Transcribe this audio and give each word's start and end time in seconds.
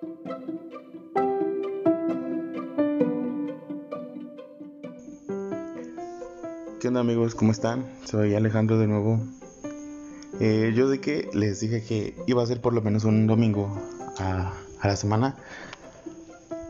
¿Qué 0.00 0.08
onda 6.88 7.00
amigos? 7.00 7.34
¿Cómo 7.34 7.52
están? 7.52 7.84
Soy 8.06 8.34
Alejandro 8.34 8.78
de 8.78 8.86
nuevo. 8.86 9.20
Eh, 10.40 10.72
yo 10.74 10.88
de 10.88 11.02
que 11.02 11.28
les 11.34 11.60
dije 11.60 11.82
que 11.82 12.14
iba 12.26 12.42
a 12.42 12.46
ser 12.46 12.62
por 12.62 12.72
lo 12.72 12.80
menos 12.80 13.04
un 13.04 13.26
domingo 13.26 13.78
a, 14.18 14.54
la 14.82 14.96
semana. 14.96 15.36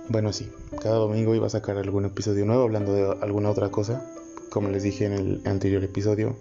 Bueno, 0.08 0.32
sí, 0.32 0.50
cada 0.82 0.96
domingo 0.96 1.32
iba 1.36 1.46
a 1.46 1.50
sacar 1.50 1.76
algún 1.76 2.06
episodio 2.06 2.44
nuevo 2.44 2.64
hablando 2.64 2.92
de 2.92 3.16
alguna 3.22 3.50
otra 3.50 3.70
cosa, 3.70 4.04
como 4.50 4.70
les 4.70 4.82
dije 4.82 5.06
en 5.06 5.12
el 5.12 5.42
anterior 5.46 5.84
episodio. 5.84 6.36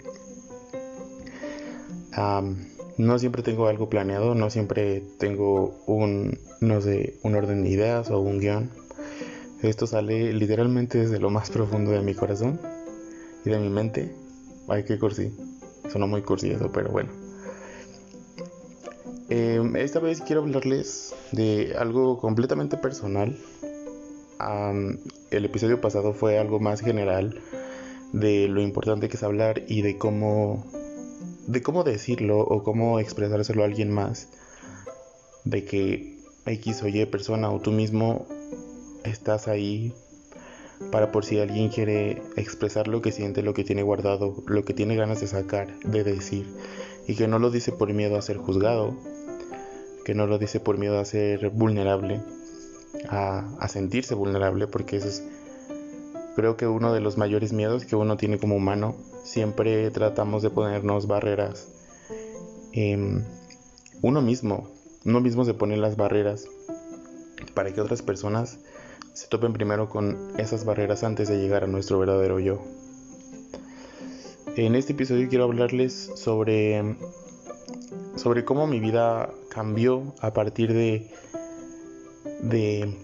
No 2.99 3.17
siempre 3.17 3.43
tengo 3.43 3.67
algo 3.67 3.89
planeado, 3.89 4.35
no 4.35 4.49
siempre 4.49 5.01
tengo 5.19 5.73
un, 5.87 6.37
no 6.59 6.81
sé, 6.81 7.17
un 7.23 7.33
orden 7.33 7.63
de 7.63 7.69
ideas 7.69 8.11
o 8.11 8.19
un 8.19 8.39
guion. 8.39 8.69
Esto 9.61 9.87
sale 9.87 10.33
literalmente 10.33 10.97
desde 10.97 11.17
lo 11.17 11.29
más 11.29 11.49
profundo 11.49 11.91
de 11.91 12.01
mi 12.01 12.13
corazón 12.13 12.59
y 13.45 13.51
de 13.51 13.57
mi 13.57 13.69
mente. 13.69 14.13
Ay, 14.67 14.83
qué 14.83 14.99
cursi. 14.99 15.33
Sonó 15.89 16.07
muy 16.07 16.23
cursi 16.23 16.51
eso, 16.51 16.73
pero 16.73 16.89
bueno. 16.89 17.09
Em, 19.29 19.77
esta 19.77 20.01
vez 20.01 20.19
quiero 20.19 20.41
hablarles 20.41 21.15
de 21.31 21.75
algo 21.79 22.19
completamente 22.19 22.75
personal. 22.75 23.37
el 25.31 25.45
episodio 25.45 25.79
pasado 25.79 26.13
fue 26.13 26.37
algo 26.37 26.59
más 26.59 26.81
general 26.81 27.41
de 28.11 28.49
lo 28.49 28.61
importante 28.61 29.07
que 29.07 29.15
es 29.15 29.23
hablar 29.23 29.63
y 29.67 29.83
de 29.83 29.97
cómo 29.97 30.65
de 31.49 31.63
cómo 31.63 31.83
decirlo 31.83 32.39
o 32.39 32.63
cómo 32.63 32.99
expresárselo 32.99 33.63
a 33.63 33.65
alguien 33.65 33.89
más 33.89 34.27
de 35.45 35.65
que 35.65 36.19
X 36.45 36.83
o 36.83 36.87
Y 36.87 37.03
persona 37.07 37.49
o 37.49 37.59
tú 37.59 37.71
mismo 37.71 38.27
estás 39.03 39.47
ahí 39.47 39.91
para 40.91 41.11
por 41.11 41.25
si 41.25 41.39
alguien 41.39 41.69
quiere 41.69 42.21
expresar 42.35 42.87
lo 42.87 43.01
que 43.01 43.11
siente, 43.11 43.41
lo 43.41 43.55
que 43.55 43.63
tiene 43.63 43.81
guardado, 43.81 44.43
lo 44.45 44.63
que 44.63 44.75
tiene 44.75 44.95
ganas 44.95 45.21
de 45.21 45.27
sacar, 45.27 45.77
de 45.79 46.03
decir, 46.03 46.45
y 47.07 47.15
que 47.15 47.27
no 47.27 47.39
lo 47.39 47.49
dice 47.49 47.71
por 47.71 47.91
miedo 47.93 48.15
a 48.15 48.21
ser 48.21 48.37
juzgado, 48.37 48.95
que 50.05 50.13
no 50.13 50.27
lo 50.27 50.37
dice 50.37 50.59
por 50.59 50.77
miedo 50.77 50.99
a 50.99 51.05
ser 51.05 51.49
vulnerable, 51.49 52.21
a, 53.09 53.67
sentirse 53.67 54.13
vulnerable, 54.13 54.67
porque 54.67 54.97
eso 54.97 55.07
es 55.07 55.23
creo 56.35 56.57
que 56.57 56.67
uno 56.67 56.93
de 56.93 57.01
los 57.01 57.17
mayores 57.17 57.53
miedos 57.53 57.85
que 57.85 57.95
uno 57.95 58.17
tiene 58.17 58.37
como 58.37 58.55
humano. 58.55 58.95
Siempre 59.23 59.89
tratamos 59.91 60.41
de 60.41 60.49
ponernos 60.49 61.07
barreras. 61.07 61.67
uno 64.01 64.21
mismo, 64.21 64.69
uno 65.05 65.19
mismo 65.21 65.45
se 65.45 65.53
pone 65.53 65.77
las 65.77 65.97
barreras 65.97 66.47
para 67.53 67.73
que 67.73 67.81
otras 67.81 68.01
personas 68.01 68.59
se 69.13 69.27
topen 69.27 69.53
primero 69.53 69.89
con 69.89 70.17
esas 70.37 70.65
barreras 70.65 71.03
antes 71.03 71.27
de 71.27 71.37
llegar 71.39 71.63
a 71.63 71.67
nuestro 71.67 71.99
verdadero 71.99 72.39
yo. 72.39 72.61
En 74.55 74.75
este 74.75 74.93
episodio 74.93 75.29
quiero 75.29 75.45
hablarles 75.45 76.11
sobre 76.15 76.95
sobre 78.15 78.43
cómo 78.43 78.67
mi 78.67 78.79
vida 78.79 79.29
cambió 79.49 80.13
a 80.19 80.33
partir 80.33 80.73
de 80.73 81.11
de 82.41 82.97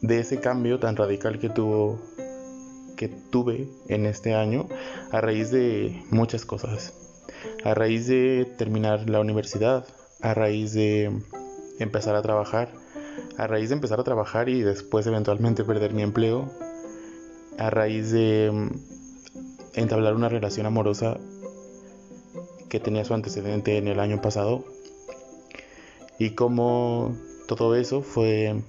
de 0.00 0.18
ese 0.18 0.40
cambio 0.40 0.78
tan 0.78 0.96
radical 0.96 1.38
que 1.38 1.48
tuvo 1.48 2.00
que 3.02 3.08
tuve 3.08 3.68
en 3.88 4.06
este 4.06 4.32
año 4.32 4.68
a 5.10 5.20
raíz 5.20 5.50
de 5.50 6.04
muchas 6.10 6.46
cosas. 6.46 6.94
A 7.64 7.74
raíz 7.74 8.06
de 8.06 8.46
terminar 8.56 9.10
la 9.10 9.18
universidad, 9.18 9.84
a 10.20 10.34
raíz 10.34 10.72
de 10.72 11.10
empezar 11.80 12.14
a 12.14 12.22
trabajar, 12.22 12.68
a 13.38 13.48
raíz 13.48 13.70
de 13.70 13.74
empezar 13.74 13.98
a 13.98 14.04
trabajar 14.04 14.48
y 14.48 14.62
después 14.62 15.04
eventualmente 15.08 15.64
perder 15.64 15.94
mi 15.94 16.02
empleo, 16.02 16.48
a 17.58 17.70
raíz 17.70 18.12
de 18.12 18.52
mm, 18.52 18.70
entablar 19.74 20.14
una 20.14 20.28
relación 20.28 20.66
amorosa 20.66 21.18
que 22.68 22.78
tenía 22.78 23.04
su 23.04 23.14
antecedente 23.14 23.78
en 23.78 23.88
el 23.88 23.98
año 23.98 24.22
pasado 24.22 24.64
y 26.20 26.36
cómo 26.36 27.16
todo 27.48 27.74
eso 27.74 28.00
fue 28.00 28.62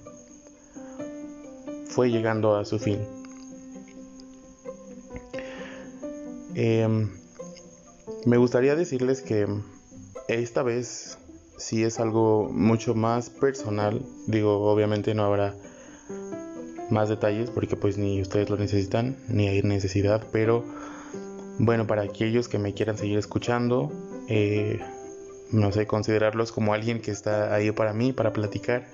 fue 1.86 2.10
llegando 2.10 2.56
a 2.56 2.64
su 2.64 2.80
fin. 2.80 3.13
Em, 6.54 7.10
me 8.26 8.36
gustaría 8.36 8.76
decirles 8.76 9.22
que 9.22 9.46
esta 10.28 10.62
vez 10.62 11.18
si 11.56 11.82
es 11.84 12.00
algo 12.00 12.48
mucho 12.52 12.94
más 12.94 13.30
personal. 13.30 14.02
Digo, 14.26 14.70
obviamente 14.70 15.14
no 15.14 15.24
habrá 15.24 15.54
más 16.90 17.08
detalles 17.08 17.50
porque 17.50 17.76
pues 17.76 17.98
ni 17.98 18.20
ustedes 18.20 18.50
lo 18.50 18.56
necesitan, 18.56 19.16
ni 19.28 19.48
hay 19.48 19.62
necesidad, 19.62 20.22
pero 20.32 20.64
bueno, 21.58 21.86
para 21.86 22.02
aquellos 22.02 22.48
que 22.48 22.58
me 22.58 22.74
quieran 22.74 22.98
seguir 22.98 23.18
escuchando, 23.18 23.90
eh, 24.28 24.80
no 25.50 25.72
sé, 25.72 25.86
considerarlos 25.86 26.52
como 26.52 26.74
alguien 26.74 27.00
que 27.00 27.10
está 27.10 27.54
ahí 27.54 27.70
para 27.70 27.92
mí, 27.92 28.12
para 28.12 28.32
platicar, 28.32 28.86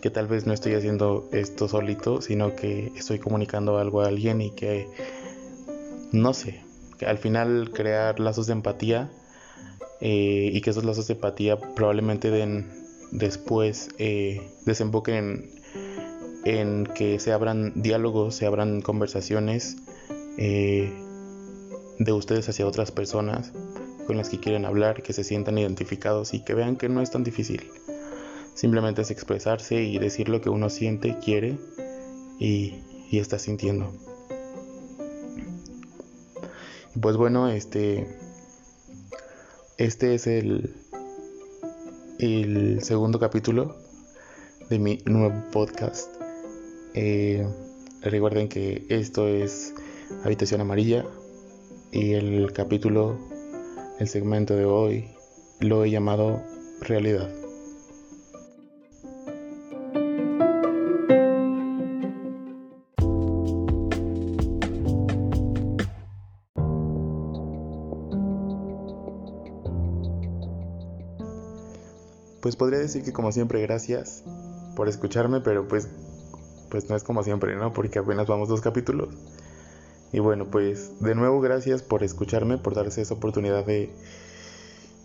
que 0.00 0.10
tal 0.10 0.28
vez 0.28 0.46
no 0.46 0.52
estoy 0.52 0.74
haciendo 0.74 1.28
esto 1.32 1.66
solito, 1.66 2.20
sino 2.20 2.54
que 2.54 2.92
estoy 2.94 3.18
comunicando 3.18 3.78
algo 3.78 4.02
a 4.02 4.08
alguien 4.08 4.40
y 4.40 4.50
que, 4.50 4.86
no 6.12 6.34
sé, 6.34 6.60
al 7.06 7.18
final 7.18 7.70
crear 7.72 8.20
lazos 8.20 8.46
de 8.46 8.52
empatía 8.52 9.10
eh, 10.00 10.50
y 10.52 10.60
que 10.60 10.70
esos 10.70 10.84
lazos 10.84 11.06
de 11.08 11.14
empatía 11.14 11.58
probablemente 11.74 12.30
den 12.30 12.70
después 13.10 13.88
eh, 13.98 14.40
desemboquen 14.64 15.50
en, 16.44 16.86
que 16.94 17.18
se 17.18 17.32
abran 17.32 17.72
diálogos, 17.82 18.34
se 18.34 18.46
abran 18.46 18.80
conversaciones 18.80 19.76
eh, 20.36 20.92
de 21.98 22.12
ustedes 22.12 22.48
hacia 22.48 22.66
otras 22.66 22.90
personas 22.90 23.52
con 24.06 24.16
las 24.16 24.30
que 24.30 24.40
quieren 24.40 24.64
hablar, 24.64 25.02
que 25.02 25.12
se 25.12 25.24
sientan 25.24 25.58
identificados 25.58 26.32
y 26.32 26.40
que 26.40 26.54
vean 26.54 26.76
que 26.76 26.88
no 26.88 27.02
es 27.02 27.10
tan 27.10 27.24
difícil. 27.24 27.62
Simplemente 28.54 29.02
es 29.02 29.10
expresarse 29.10 29.82
y 29.82 29.98
decir 29.98 30.28
lo 30.28 30.40
que 30.40 30.48
uno 30.48 30.70
siente, 30.70 31.16
quiere 31.22 31.58
y, 32.38 32.74
y 33.10 33.18
está 33.18 33.38
sintiendo. 33.38 33.92
Pues 37.00 37.16
bueno, 37.16 37.48
este 37.48 38.08
este 39.76 40.14
es 40.14 40.26
el, 40.26 40.74
el 42.18 42.82
segundo 42.82 43.20
capítulo 43.20 43.76
de 44.68 44.78
mi 44.78 44.98
nuevo 45.04 45.34
podcast. 45.52 46.08
Eh, 46.94 47.46
recuerden 48.00 48.48
que 48.48 48.86
esto 48.88 49.28
es 49.28 49.74
Habitación 50.24 50.60
Amarilla 50.60 51.04
y 51.92 52.14
el 52.14 52.52
capítulo, 52.52 53.18
el 54.00 54.08
segmento 54.08 54.56
de 54.56 54.64
hoy, 54.64 55.10
lo 55.60 55.84
he 55.84 55.90
llamado 55.90 56.42
Realidad. 56.80 57.47
Pues 72.48 72.56
podría 72.56 72.78
decir 72.78 73.02
que 73.02 73.12
como 73.12 73.30
siempre 73.30 73.60
gracias 73.60 74.24
por 74.74 74.88
escucharme, 74.88 75.42
pero 75.42 75.68
pues 75.68 75.86
pues 76.70 76.88
no 76.88 76.96
es 76.96 77.04
como 77.04 77.22
siempre, 77.22 77.54
¿no? 77.56 77.74
Porque 77.74 77.98
apenas 77.98 78.26
vamos 78.26 78.48
dos 78.48 78.62
capítulos. 78.62 79.10
Y 80.14 80.20
bueno, 80.20 80.46
pues 80.50 80.98
de 81.00 81.14
nuevo 81.14 81.42
gracias 81.42 81.82
por 81.82 82.02
escucharme, 82.02 82.56
por 82.56 82.74
darse 82.74 83.02
esa 83.02 83.12
oportunidad 83.12 83.66
de, 83.66 83.90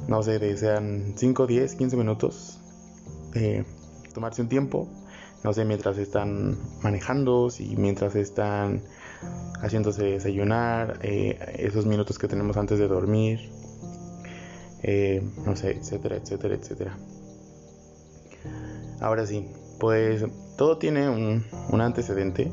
no 0.08 0.24
sé, 0.24 0.40
de 0.40 0.56
sean 0.56 1.16
5, 1.18 1.46
10, 1.46 1.76
15 1.76 1.98
minutos, 1.98 2.60
tomarse 4.14 4.42
un 4.42 4.48
tiempo, 4.48 4.88
no 5.44 5.52
sé, 5.52 5.66
mientras 5.66 5.98
están 5.98 6.58
manejando, 6.82 7.50
y 7.60 7.76
mientras 7.76 8.16
están 8.16 8.84
haciéndose 9.62 10.06
desayunar, 10.06 11.00
eh, 11.02 11.38
esos 11.58 11.86
minutos 11.86 12.18
que 12.18 12.30
tenemos 12.30 12.56
antes 12.56 12.80
de 12.80 12.88
dormir, 12.88 13.52
eh, 14.82 15.22
no 15.46 15.58
sé, 15.58 15.72
etcétera, 15.72 16.16
etcétera, 16.16 16.56
etcétera. 16.56 16.98
Ahora 19.00 19.26
sí, 19.26 19.48
pues 19.80 20.26
todo 20.58 20.78
tiene 20.78 21.10
un, 21.10 21.82
antecedente. 21.82 22.52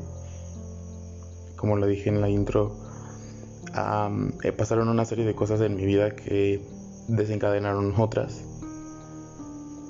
Como 1.55 1.77
lo 1.77 1.85
dije 1.85 2.09
en 2.09 2.21
la 2.21 2.29
intro, 2.29 2.75
eh, 4.43 4.51
pasaron 4.51 4.89
una 4.89 5.05
serie 5.05 5.25
de 5.25 5.35
cosas 5.35 5.61
en 5.61 5.75
mi 5.75 5.85
vida 5.85 6.15
que 6.15 6.61
desencadenaron 7.07 7.93
otras. 7.97 8.43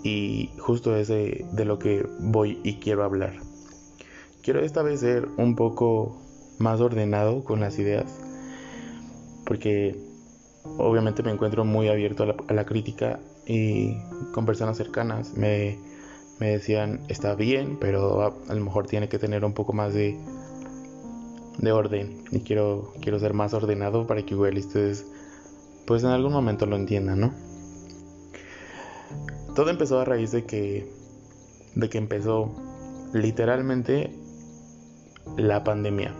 Y 0.03 0.51
justo 0.59 0.95
es 0.95 1.07
de, 1.07 1.45
de 1.51 1.65
lo 1.65 1.80
que 1.80 2.06
voy 2.19 2.59
y 2.63 2.75
quiero 2.75 3.03
hablar. 3.03 3.33
Quiero 4.42 4.59
esta 4.59 4.81
vez 4.81 5.00
ser 5.00 5.27
un 5.38 5.56
poco 5.56 6.18
más 6.57 6.81
ordenado 6.81 7.44
con 7.44 7.59
las 7.59 7.77
ideas. 7.80 8.19
Porque 9.45 9.95
obviamente 10.77 11.24
me 11.24 11.31
encuentro 11.31 11.65
muy 11.65 11.88
abierto 11.88 12.24
a 12.24 12.27
la, 12.27 12.36
a 12.48 12.53
la 12.53 12.65
crítica 12.65 13.19
y 13.45 13.95
con 14.33 14.45
personas 14.45 14.77
cercanas 14.77 15.33
me 15.36 15.77
me 16.41 16.49
decían, 16.49 17.01
está 17.07 17.35
bien, 17.35 17.77
pero 17.79 18.23
a, 18.23 18.53
lo 18.55 18.65
mejor 18.65 18.88
tiene 18.88 19.07
que 19.07 19.19
tener 19.19 19.45
un 19.45 19.53
poco 19.53 19.73
más 19.73 19.93
de, 19.93 20.17
de 21.59 21.71
orden. 21.71 22.23
Y 22.31 22.39
quiero, 22.39 22.95
quiero 22.99 23.19
ser 23.19 23.35
más 23.35 23.53
ordenado 23.53 24.07
para 24.07 24.23
que 24.25 24.33
igual 24.33 24.57
ustedes, 24.57 25.05
pues 25.85 26.03
en 26.03 26.09
algún 26.09 26.33
momento 26.33 26.65
lo 26.65 26.77
entiendan, 26.77 27.19
¿no? 27.19 27.33
Todo 29.55 29.69
empezó 29.69 29.99
a 29.99 30.05
raíz 30.05 30.31
de 30.31 30.45
que, 30.45 30.91
de 31.75 31.89
que 31.91 31.99
empezó 31.99 32.51
literalmente 33.13 34.11
la 35.38 35.63
pandemia. 35.63 36.15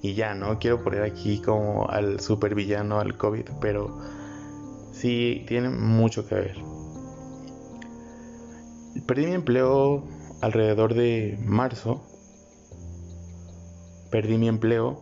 Y 0.00 0.14
ya, 0.14 0.32
no 0.32 0.58
quiero 0.58 0.82
poner 0.82 1.02
aquí 1.02 1.42
como 1.42 1.86
al 1.90 2.20
supervillano 2.20 2.98
al 2.98 3.18
COVID, 3.18 3.44
pero 3.60 4.00
sí 4.92 5.44
tiene 5.46 5.68
mucho 5.68 6.26
que 6.26 6.34
ver. 6.34 6.77
Perdí 9.08 9.24
mi 9.24 9.32
empleo 9.32 10.04
alrededor 10.42 10.92
de 10.92 11.38
marzo. 11.42 12.02
Perdí 14.10 14.36
mi 14.36 14.48
empleo. 14.48 15.00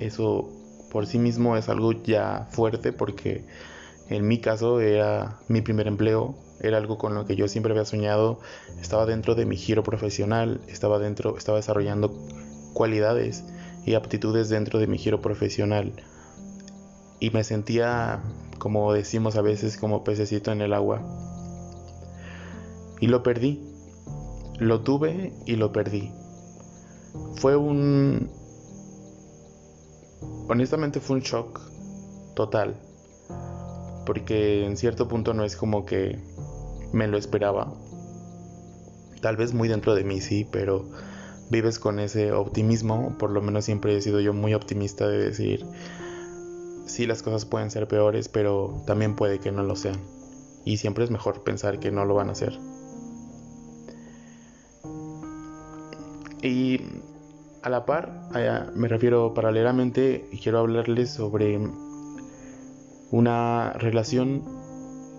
Eso 0.00 0.50
por 0.90 1.06
sí 1.06 1.20
mismo 1.20 1.56
es 1.56 1.68
algo 1.68 1.92
ya 1.92 2.48
fuerte 2.50 2.92
porque 2.92 3.44
en 4.08 4.26
mi 4.26 4.40
caso 4.40 4.80
era 4.80 5.38
mi 5.46 5.60
primer 5.60 5.86
empleo, 5.86 6.34
era 6.62 6.78
algo 6.78 6.98
con 6.98 7.14
lo 7.14 7.26
que 7.26 7.36
yo 7.36 7.46
siempre 7.46 7.70
había 7.70 7.84
soñado, 7.84 8.40
estaba 8.80 9.06
dentro 9.06 9.36
de 9.36 9.46
mi 9.46 9.56
giro 9.56 9.84
profesional, 9.84 10.60
estaba 10.66 10.98
dentro, 10.98 11.38
estaba 11.38 11.58
desarrollando 11.58 12.12
cualidades 12.72 13.44
y 13.86 13.94
aptitudes 13.94 14.48
dentro 14.48 14.80
de 14.80 14.88
mi 14.88 14.98
giro 14.98 15.20
profesional 15.20 15.92
y 17.20 17.30
me 17.30 17.44
sentía 17.44 18.20
como 18.58 18.92
decimos 18.92 19.36
a 19.36 19.42
veces 19.42 19.76
como 19.76 20.02
pececito 20.02 20.50
en 20.50 20.60
el 20.60 20.72
agua 20.72 21.33
y 23.04 23.06
lo 23.06 23.22
perdí. 23.22 23.60
Lo 24.58 24.80
tuve 24.80 25.34
y 25.44 25.56
lo 25.56 25.72
perdí. 25.72 26.10
Fue 27.34 27.54
un... 27.54 28.30
Honestamente 30.48 31.00
fue 31.00 31.16
un 31.16 31.22
shock 31.22 31.60
total. 32.34 32.80
Porque 34.06 34.64
en 34.64 34.78
cierto 34.78 35.06
punto 35.06 35.34
no 35.34 35.44
es 35.44 35.54
como 35.54 35.84
que 35.84 36.18
me 36.94 37.06
lo 37.06 37.18
esperaba. 37.18 37.74
Tal 39.20 39.36
vez 39.36 39.52
muy 39.52 39.68
dentro 39.68 39.94
de 39.94 40.04
mí 40.04 40.22
sí, 40.22 40.48
pero 40.50 40.86
vives 41.50 41.78
con 41.78 42.00
ese 42.00 42.32
optimismo. 42.32 43.18
Por 43.18 43.32
lo 43.32 43.42
menos 43.42 43.66
siempre 43.66 43.94
he 43.94 44.00
sido 44.00 44.20
yo 44.20 44.32
muy 44.32 44.54
optimista 44.54 45.06
de 45.06 45.18
decir, 45.18 45.66
sí 46.86 47.06
las 47.06 47.22
cosas 47.22 47.44
pueden 47.44 47.70
ser 47.70 47.86
peores, 47.86 48.30
pero 48.30 48.82
también 48.86 49.14
puede 49.14 49.40
que 49.40 49.52
no 49.52 49.62
lo 49.62 49.76
sean. 49.76 50.00
Y 50.64 50.78
siempre 50.78 51.04
es 51.04 51.10
mejor 51.10 51.44
pensar 51.44 51.80
que 51.80 51.90
no 51.90 52.06
lo 52.06 52.14
van 52.14 52.30
a 52.30 52.32
hacer. 52.32 52.58
Y 56.44 56.78
a 57.62 57.70
la 57.70 57.86
par, 57.86 58.28
me 58.74 58.86
refiero 58.86 59.32
paralelamente, 59.32 60.28
y 60.30 60.36
quiero 60.36 60.58
hablarles 60.58 61.08
sobre 61.08 61.58
una 63.10 63.72
relación 63.72 64.42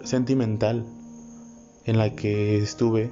sentimental 0.04 0.86
en 1.86 1.98
la 1.98 2.16
que 2.16 2.60
estuve 2.60 3.10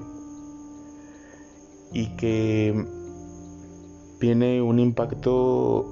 y 1.91 2.15
que 2.15 2.85
tiene 4.19 4.61
un 4.61 4.77
impacto 4.77 5.87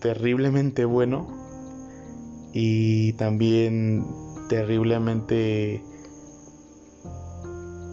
terriblemente 0.00 0.86
bueno 0.86 1.28
y 2.54 3.12
también 3.14 4.06
terriblemente 4.48 5.82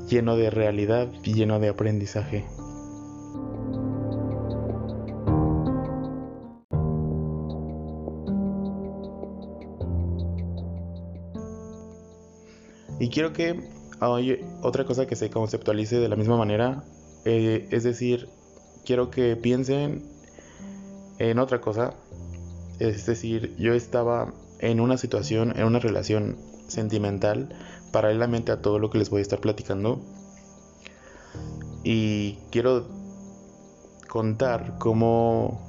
lleno 0.08 0.38
de 0.38 0.50
realidad 0.50 1.12
y 1.22 1.34
lleno 1.34 1.60
de 1.60 1.68
aprendizaje. 1.68 2.46
Quiero 13.14 13.32
que 13.32 13.70
hay 14.00 14.44
otra 14.64 14.86
cosa 14.86 15.06
que 15.06 15.16
se 15.16 15.30
conceptualice 15.30 16.00
de 16.00 16.10
la 16.10 16.16
misma 16.16 16.36
manera, 16.36 16.84
eh, 17.26 17.68
es 17.70 17.84
decir, 17.84 18.28
quiero 18.84 19.12
que 19.12 19.36
piensen 19.36 20.04
en 21.20 21.38
otra 21.38 21.62
cosa, 21.62 21.94
es 22.80 23.06
decir, 23.06 23.56
yo 23.58 23.74
estaba 23.74 24.34
en 24.60 24.80
una 24.80 24.98
situación, 24.98 25.54
en 25.56 25.66
una 25.66 25.80
relación 25.80 26.38
sentimental, 26.68 27.56
paralelamente 27.92 28.52
a 28.52 28.62
todo 28.62 28.80
lo 28.80 28.90
que 28.90 28.98
les 28.98 29.12
voy 29.12 29.20
a 29.20 29.22
estar 29.22 29.40
platicando, 29.40 30.02
y 31.84 32.40
quiero 32.50 32.88
contar 34.10 34.78
cómo, 34.80 35.62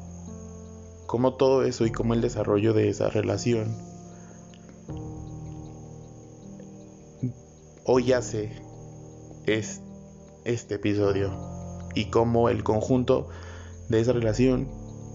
cómo 1.07 1.35
todo 1.35 1.63
eso 1.63 1.85
y 1.85 1.93
cómo 1.93 2.15
el 2.15 2.23
desarrollo 2.23 2.73
de 2.73 2.89
esa 2.89 3.11
relación 3.11 3.94
hoy 7.87 8.13
hace 8.13 8.51
es 9.47 9.83
este 10.45 10.77
episodio 10.77 11.31
y 11.95 12.07
cómo 12.07 12.49
el 12.49 12.65
conjunto 12.65 13.29
de 13.91 14.01
esa 14.01 14.13
relación 14.13 14.69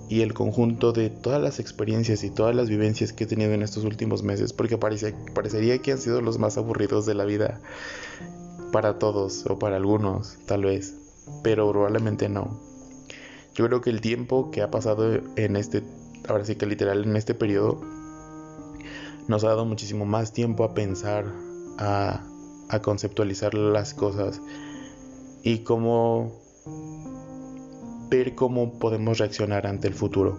y 0.07 0.21
el 0.21 0.33
conjunto 0.33 0.91
de 0.91 1.09
todas 1.09 1.41
las 1.41 1.59
experiencias 1.59 2.23
y 2.23 2.29
todas 2.29 2.55
las 2.55 2.69
vivencias 2.69 3.11
que 3.11 3.23
he 3.23 3.27
tenido 3.27 3.53
en 3.53 3.63
estos 3.63 3.85
últimos 3.85 4.23
meses, 4.23 4.53
porque 4.53 4.77
parecería 4.77 5.79
que 5.79 5.91
han 5.91 5.97
sido 5.97 6.21
los 6.21 6.37
más 6.37 6.57
aburridos 6.57 7.05
de 7.05 7.15
la 7.15 7.25
vida 7.25 7.59
para 8.71 8.99
todos 8.99 9.45
o 9.47 9.57
para 9.59 9.77
algunos, 9.77 10.37
tal 10.45 10.63
vez, 10.63 10.95
pero 11.43 11.69
probablemente 11.71 12.29
no. 12.29 12.59
Yo 13.55 13.65
creo 13.67 13.81
que 13.81 13.89
el 13.89 14.01
tiempo 14.01 14.51
que 14.51 14.61
ha 14.61 14.71
pasado 14.71 15.19
en 15.35 15.55
este, 15.55 15.83
ahora 16.27 16.45
sí 16.45 16.55
que 16.55 16.65
literal 16.65 17.03
en 17.03 17.15
este 17.15 17.33
periodo, 17.33 17.81
nos 19.27 19.43
ha 19.43 19.49
dado 19.49 19.65
muchísimo 19.65 20.05
más 20.05 20.33
tiempo 20.33 20.63
a 20.63 20.73
pensar, 20.73 21.25
a 21.77 22.28
a 22.69 22.81
conceptualizar 22.81 23.53
las 23.53 23.93
cosas 23.93 24.41
y 25.43 25.59
cómo 25.59 26.31
ver 28.09 28.35
cómo 28.35 28.79
podemos 28.79 29.17
reaccionar 29.17 29.67
ante 29.67 29.87
el 29.87 29.93
futuro. 29.93 30.37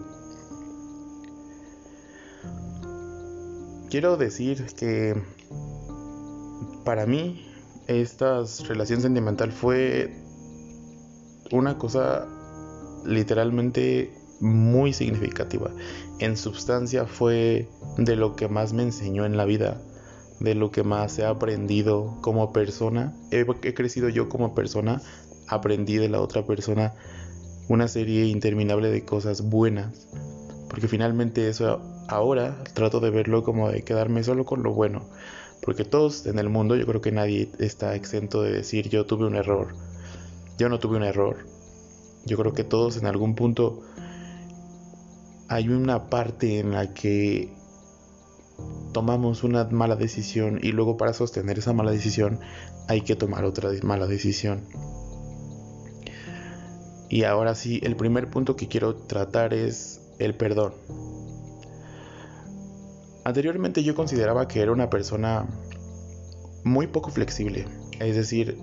Quiero 3.89 4.17
decir 4.17 4.65
que 4.77 5.21
para 6.85 7.05
mí 7.05 7.45
esta 7.87 8.43
relación 8.67 9.01
sentimental 9.01 9.51
fue 9.51 10.15
una 11.51 11.77
cosa 11.77 12.27
literalmente 13.05 14.13
muy 14.39 14.93
significativa. 14.93 15.71
En 16.19 16.37
sustancia 16.37 17.05
fue 17.05 17.67
de 17.97 18.15
lo 18.15 18.35
que 18.35 18.47
más 18.47 18.73
me 18.73 18.83
enseñó 18.83 19.25
en 19.25 19.37
la 19.37 19.45
vida 19.45 19.81
de 20.41 20.55
lo 20.55 20.71
que 20.71 20.83
más 20.83 21.17
he 21.19 21.25
aprendido 21.25 22.17
como 22.21 22.51
persona. 22.51 23.13
He, 23.29 23.45
crecido 23.73 24.09
yo 24.09 24.27
como 24.27 24.55
persona, 24.55 25.01
aprendí 25.47 25.97
de 25.97 26.09
la 26.09 26.19
otra 26.19 26.45
persona 26.45 26.93
una 27.69 27.87
serie 27.87 28.25
interminable 28.25 28.89
de 28.89 29.05
cosas 29.05 29.41
buenas. 29.49 30.07
Porque 30.67 30.87
finalmente 30.87 31.47
eso 31.47 31.79
ahora 32.07 32.63
trato 32.73 32.99
de 32.99 33.11
verlo 33.11 33.43
como 33.43 33.69
de 33.69 33.83
quedarme 33.83 34.23
solo 34.23 34.43
con 34.43 34.63
lo 34.63 34.73
bueno. 34.73 35.05
Porque 35.61 35.85
todos 35.85 36.25
en 36.25 36.39
el 36.39 36.49
mundo, 36.49 36.75
yo 36.75 36.87
creo 36.87 37.01
que 37.01 37.11
nadie 37.11 37.51
está 37.59 37.95
exento 37.95 38.41
de 38.41 38.51
decir 38.51 38.89
yo 38.89 39.05
tuve 39.05 39.27
un 39.27 39.35
error. 39.35 39.75
Yo 40.57 40.69
no 40.69 40.79
tuve 40.79 40.97
un 40.97 41.03
error. 41.03 41.37
Yo 42.25 42.35
creo 42.37 42.53
que 42.53 42.63
todos 42.63 42.97
en 42.97 43.05
algún 43.05 43.35
punto 43.35 43.81
hay 45.49 45.69
una 45.69 46.09
parte 46.09 46.59
en 46.59 46.71
la 46.71 46.93
que 46.93 47.60
tomamos 48.93 49.43
una 49.43 49.65
mala 49.65 49.95
decisión 49.95 50.59
y 50.61 50.71
luego 50.71 50.97
para 50.97 51.13
sostener 51.13 51.59
esa 51.59 51.73
mala 51.73 51.91
decisión 51.91 52.39
hay 52.87 53.01
que 53.01 53.15
tomar 53.15 53.45
otra 53.45 53.69
mala 53.83 54.07
decisión. 54.07 54.65
Y 57.09 57.23
ahora 57.23 57.55
sí, 57.55 57.79
el 57.83 57.95
primer 57.95 58.29
punto 58.29 58.55
que 58.55 58.67
quiero 58.67 58.95
tratar 58.95 59.53
es 59.53 60.01
el 60.19 60.35
perdón. 60.35 60.73
Anteriormente 63.23 63.83
yo 63.83 63.95
consideraba 63.95 64.47
que 64.47 64.61
era 64.61 64.71
una 64.71 64.89
persona 64.89 65.45
muy 66.63 66.87
poco 66.87 67.11
flexible, 67.11 67.65
es 67.99 68.15
decir, 68.15 68.57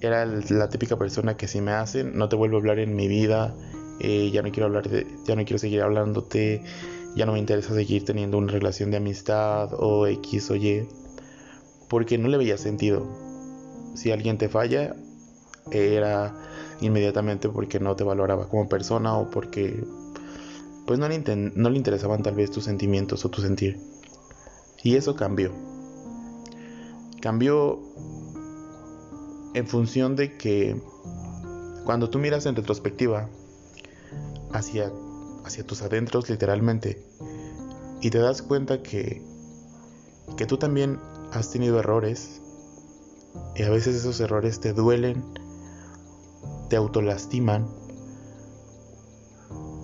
era 0.00 0.24
la 0.24 0.68
típica 0.68 0.96
persona 0.96 1.36
que 1.36 1.48
si 1.48 1.60
me 1.60 1.72
hacen 1.72 2.16
no 2.16 2.28
te 2.28 2.36
vuelvo 2.36 2.56
a 2.56 2.60
hablar 2.60 2.78
en 2.78 2.94
mi 2.94 3.08
vida, 3.08 3.54
eh, 4.00 4.30
ya 4.30 4.42
no 4.42 4.50
quiero 4.50 4.66
hablar 4.66 4.88
de, 4.88 5.06
ya 5.26 5.34
no 5.36 5.44
quiero 5.44 5.58
seguir 5.58 5.82
hablándote, 5.82 6.62
ya 7.16 7.24
no 7.24 7.32
me 7.32 7.38
interesa 7.38 7.74
seguir 7.74 8.04
teniendo 8.04 8.36
una 8.36 8.52
relación 8.52 8.90
de 8.90 8.98
amistad 8.98 9.70
o 9.72 10.06
X 10.06 10.50
o 10.50 10.54
Y, 10.56 10.86
porque 11.88 12.18
no 12.18 12.28
le 12.28 12.36
veía 12.36 12.58
sentido. 12.58 13.06
Si 13.94 14.12
alguien 14.12 14.36
te 14.36 14.50
falla, 14.50 14.94
era 15.70 16.34
inmediatamente 16.82 17.48
porque 17.48 17.80
no 17.80 17.96
te 17.96 18.04
valoraba 18.04 18.48
como 18.50 18.68
persona 18.68 19.16
o 19.16 19.30
porque 19.30 19.82
pues 20.86 20.98
no 20.98 21.08
le, 21.08 21.18
no 21.54 21.70
le 21.70 21.76
interesaban 21.78 22.22
tal 22.22 22.34
vez 22.34 22.50
tus 22.50 22.64
sentimientos 22.64 23.24
o 23.24 23.30
tu 23.30 23.40
sentir. 23.40 23.80
Y 24.82 24.96
eso 24.96 25.16
cambió. 25.16 25.52
Cambió 27.22 27.80
en 29.54 29.66
función 29.66 30.16
de 30.16 30.36
que 30.36 30.78
cuando 31.86 32.10
tú 32.10 32.18
miras 32.18 32.44
en 32.44 32.56
retrospectiva 32.56 33.30
hacia, 34.52 34.92
hacia 35.44 35.66
tus 35.66 35.80
adentros 35.80 36.28
literalmente 36.28 37.05
y 38.00 38.10
te 38.10 38.18
das 38.18 38.42
cuenta 38.42 38.82
que, 38.82 39.22
que 40.36 40.46
tú 40.46 40.58
también 40.58 40.98
has 41.32 41.50
tenido 41.50 41.78
errores 41.78 42.40
y 43.54 43.62
a 43.62 43.70
veces 43.70 43.96
esos 43.96 44.20
errores 44.20 44.60
te 44.60 44.72
duelen, 44.72 45.24
te 46.68 46.76
autolastiman 46.76 47.66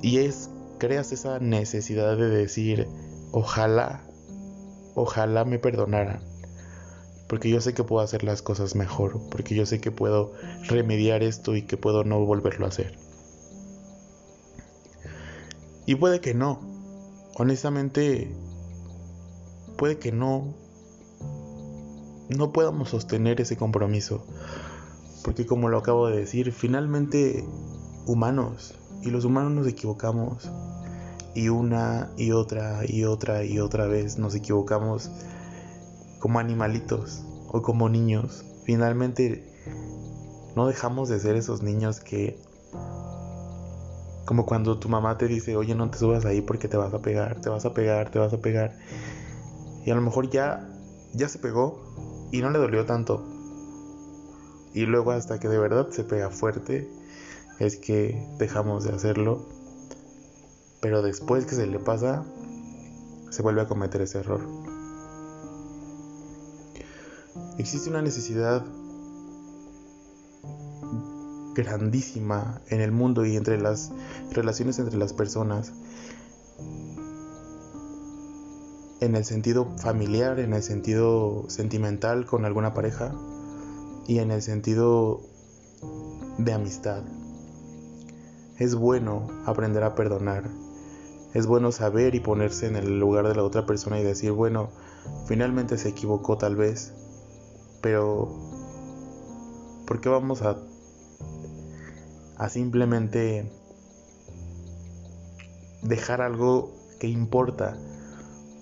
y 0.03 0.19
es 0.19 0.51
creas 0.79 1.13
esa 1.13 1.39
necesidad 1.39 2.17
de 2.17 2.29
decir 2.29 2.89
ojalá 3.31 4.03
ojalá 4.95 5.45
me 5.45 5.59
perdonaran 5.59 6.33
porque 7.33 7.49
yo 7.49 7.63
sé 7.63 7.73
que 7.73 7.83
puedo 7.83 8.05
hacer 8.05 8.25
las 8.25 8.43
cosas 8.43 8.75
mejor, 8.75 9.19
porque 9.31 9.55
yo 9.55 9.65
sé 9.65 9.81
que 9.81 9.91
puedo 9.91 10.35
remediar 10.69 11.23
esto 11.23 11.57
y 11.57 11.63
que 11.63 11.79
puedo 11.79 12.05
no 12.05 12.23
volverlo 12.27 12.67
a 12.67 12.69
hacer. 12.69 12.99
Y 15.87 15.95
puede 15.95 16.21
que 16.21 16.35
no, 16.35 16.61
honestamente, 17.37 18.35
puede 19.77 19.99
que 19.99 20.13
no, 20.13 20.55
no 22.29 22.53
podamos 22.53 22.91
sostener 22.91 23.41
ese 23.41 23.57
compromiso, 23.57 24.25
porque 25.25 25.47
como 25.47 25.69
lo 25.69 25.79
acabo 25.79 26.09
de 26.09 26.19
decir, 26.19 26.53
finalmente 26.53 27.45
humanos, 28.07 28.75
y 29.03 29.11
los 29.11 29.25
humanos 29.25 29.53
nos 29.53 29.67
equivocamos, 29.67 30.51
y 31.35 31.49
una 31.49 32.11
y 32.17 32.33
otra 32.33 32.83
y 32.87 33.05
otra 33.05 33.45
y 33.45 33.59
otra 33.59 33.87
vez 33.87 34.19
nos 34.19 34.35
equivocamos 34.35 35.11
como 36.19 36.39
animalitos 36.39 37.25
o 37.49 37.63
como 37.63 37.89
niños. 37.89 38.45
Finalmente 38.65 39.45
no 40.55 40.67
dejamos 40.67 41.09
de 41.09 41.19
ser 41.19 41.37
esos 41.37 41.63
niños 41.63 42.01
que 42.01 42.39
como 44.25 44.47
cuando 44.47 44.79
tu 44.79 44.89
mamá 44.89 45.19
te 45.19 45.27
dice, 45.27 45.57
oye, 45.57 45.75
no 45.75 45.91
te 45.91 45.99
subas 45.99 46.25
ahí 46.25 46.41
porque 46.41 46.69
te 46.69 46.77
vas 46.77 46.95
a 46.95 47.03
pegar, 47.03 47.41
te 47.41 47.49
vas 47.49 47.65
a 47.65 47.75
pegar, 47.75 48.11
te 48.11 48.19
vas 48.19 48.33
a 48.33 48.41
pegar. 48.41 48.79
Y 49.85 49.91
a 49.91 49.95
lo 49.95 50.01
mejor 50.01 50.31
ya, 50.31 50.69
ya 51.13 51.29
se 51.29 51.39
pegó 51.39 52.29
y 52.31 52.41
no 52.41 52.51
le 52.51 52.59
dolió 52.59 52.87
tanto. 52.87 53.25
Y 54.75 54.87
luego 54.87 55.11
hasta 55.11 55.39
que 55.39 55.49
de 55.49 55.59
verdad 55.59 55.89
se 55.91 56.05
pega 56.05 56.31
fuerte, 56.31 56.89
es 57.59 57.77
que 57.77 58.27
dejamos 58.39 58.85
de 58.85 58.93
hacerlo. 58.93 59.47
Pero 60.81 61.03
después 61.03 61.47
que 61.47 61.55
se 61.55 61.67
le 61.67 61.79
pasa, 61.79 62.25
se 63.31 63.43
vuelve 63.43 63.63
a 63.63 63.67
cometer 63.67 64.01
ese 64.03 64.19
error. 64.19 64.41
Existe 67.59 67.91
una 67.91 68.03
necesidad 68.03 68.65
grandísima 71.55 72.61
en 72.69 72.81
el 72.81 72.93
mundo 72.93 73.25
y 73.27 73.37
entre 73.37 73.61
las 73.61 73.93
relaciones 74.31 74.79
entre 74.79 74.99
las 74.99 75.13
personas 75.13 75.73
en 79.01 79.17
el 79.17 79.25
sentido 79.25 79.67
familiar, 79.79 80.39
en 80.39 80.55
el 80.55 80.63
sentido 80.63 81.45
sentimental 81.49 82.25
con 82.25 82.45
alguna 82.45 82.73
pareja 82.73 83.13
y 84.07 84.19
en 84.19 84.31
el 84.31 84.43
sentido 84.43 85.21
de 86.39 86.53
amistad. 86.53 87.03
Es 88.59 88.77
bueno 88.77 89.27
aprender 89.45 89.83
a 89.83 89.97
perdonar. 89.97 90.45
Es 91.35 91.47
bueno 91.47 91.73
saber 91.73 92.15
y 92.15 92.21
ponerse 92.21 92.69
en 92.69 92.77
el 92.77 93.01
lugar 93.01 93.27
de 93.27 93.35
la 93.35 93.43
otra 93.43 93.67
persona 93.67 93.99
y 93.99 94.05
decir, 94.05 94.31
bueno, 94.31 94.71
finalmente 95.27 95.79
se 95.79 95.89
equivocó 95.89 96.39
tal 96.39 96.55
vez, 96.55 96.93
pero, 97.81 98.29
¿por 99.87 100.01
qué 100.01 100.11
vamos 100.11 100.43
a, 100.43 100.59
a 102.37 102.49
simplemente 102.49 103.51
dejar 105.83 106.21
algo 106.21 106.73
que 107.01 107.09
importa 107.09 107.77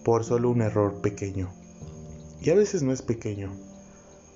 por 0.04 0.24
solo 0.24 0.50
un 0.50 0.62
error 0.62 1.00
pequeño? 1.00 1.50
Y 2.40 2.50
a 2.50 2.54
veces 2.54 2.82
no 2.82 2.92
es 2.92 3.02
pequeño, 3.02 3.52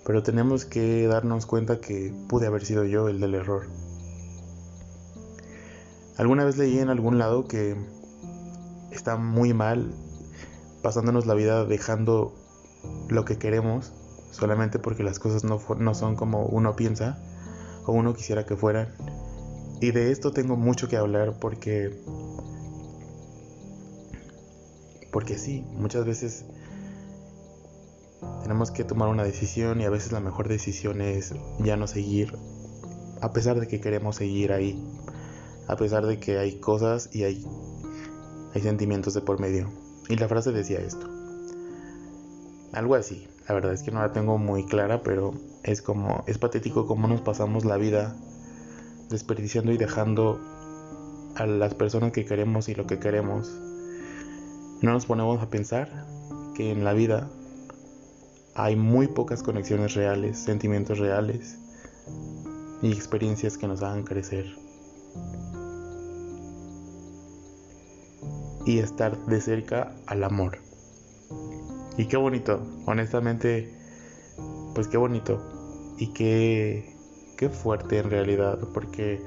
pero 0.05 0.23
tenemos 0.23 0.65
que 0.65 1.07
darnos 1.07 1.47
cuenta 1.47 1.81
que 1.81 2.13
pude 2.29 2.47
haber 2.47 2.65
sido 2.65 2.85
yo 2.85 3.09
el 3.09 3.21
del 3.21 3.35
error. 3.35 3.67
Alguna 6.17 6.45
vez 6.45 6.57
leí 6.57 6.79
en 6.79 6.91
algún 6.91 7.19
lado 7.19 7.49
que 7.49 7.77
está 8.91 9.17
muy 9.17 9.53
mal 9.53 9.93
pasándonos 10.83 11.27
la 11.27 11.35
vida 11.35 11.65
dejando 11.65 12.35
lo 13.09 13.25
que 13.25 13.39
queremos 13.39 13.93
solamente 14.31 14.79
porque 14.79 15.03
las 15.03 15.19
cosas 15.19 15.45
no, 15.45 15.61
no 15.79 15.95
son 15.95 16.17
como 16.17 16.45
uno 16.45 16.77
piensa 16.77 17.19
o 17.87 17.93
uno 17.93 18.15
quisiera 18.15 18.45
que 18.45 18.57
fueran. 18.57 18.89
Y 19.81 19.91
de 19.91 20.11
esto 20.11 20.33
tengo 20.33 20.57
mucho 20.57 20.89
que 20.89 20.97
hablar 20.97 21.39
porque... 21.39 21.91
Porque 25.11 25.39
sí, 25.39 25.65
muchas 25.77 26.05
veces 26.05 26.45
tenemos 28.43 28.71
que 28.71 28.85
tomar 28.85 29.09
una 29.09 29.25
decisión 29.25 29.81
y 29.81 29.85
a 29.85 29.91
veces 29.91 30.13
la 30.13 30.21
mejor 30.21 30.49
decisión 30.49 31.01
es 31.01 31.35
ya 31.61 31.77
no 31.77 31.87
seguir, 31.87 32.37
a 33.21 33.33
pesar 33.33 33.61
de 33.61 33.69
que 33.69 33.81
queremos 33.81 34.17
seguir 34.17 34.53
ahí, 34.53 34.83
a 35.69 35.77
pesar 35.77 36.05
de 36.07 36.19
que 36.19 36.39
hay 36.39 36.59
cosas 36.59 37.11
y 37.13 37.25
hay, 37.25 37.47
hay 38.55 38.61
sentimientos 38.61 39.15
de 39.15 39.21
por 39.21 39.41
medio. 39.41 39.71
Y 40.09 40.17
la 40.17 40.29
frase 40.29 40.53
decía 40.53 40.81
esto, 40.81 41.09
algo 42.73 42.97
así, 42.97 43.29
la 43.49 43.55
verdad 43.55 43.73
es 43.73 43.83
que 43.83 43.93
no 43.93 44.01
la 44.01 44.13
tengo 44.13 44.37
muy 44.37 44.67
clara, 44.67 45.03
pero 45.03 45.33
es 45.63 45.81
como 45.81 46.25
es 46.27 46.39
patético 46.39 46.87
cómo 46.87 47.09
nos 47.09 47.21
pasamos 47.21 47.65
la 47.65 47.77
vida 47.77 48.17
desperdiciando 49.11 49.73
y 49.73 49.77
dejando 49.77 50.41
a 51.37 51.47
las 51.47 51.75
personas 51.75 52.13
que 52.13 52.25
queremos 52.25 52.69
y 52.69 52.75
lo 52.75 52.87
que 52.87 52.99
queremos. 52.99 53.51
No 54.83 54.93
nos 54.93 55.07
ponemos 55.07 55.43
a 55.43 55.49
pensar 55.49 56.07
que 56.55 56.71
en 56.71 56.85
la 56.85 56.93
vida 56.93 57.29
hay 58.55 58.77
muy 58.77 59.09
pocas 59.09 59.43
conexiones 59.43 59.95
reales, 59.95 60.39
sentimientos 60.39 60.99
reales 60.99 61.59
y 62.83 62.93
experiencias 62.93 63.59
que 63.59 63.67
nos 63.67 63.83
hagan 63.83 64.05
crecer. 64.05 64.47
Y 68.67 68.79
estar 68.79 69.17
de 69.27 69.41
cerca 69.41 69.95
al 70.07 70.25
amor. 70.25 70.59
Y 71.97 72.07
qué 72.07 72.17
bonito, 72.17 72.63
honestamente, 72.87 73.73
pues 74.75 74.89
qué 74.89 74.97
bonito. 74.97 75.43
Y 75.99 76.13
qué, 76.13 76.94
qué 77.37 77.49
fuerte 77.49 77.99
en 77.99 78.11
realidad, 78.11 78.59
porque 78.73 79.23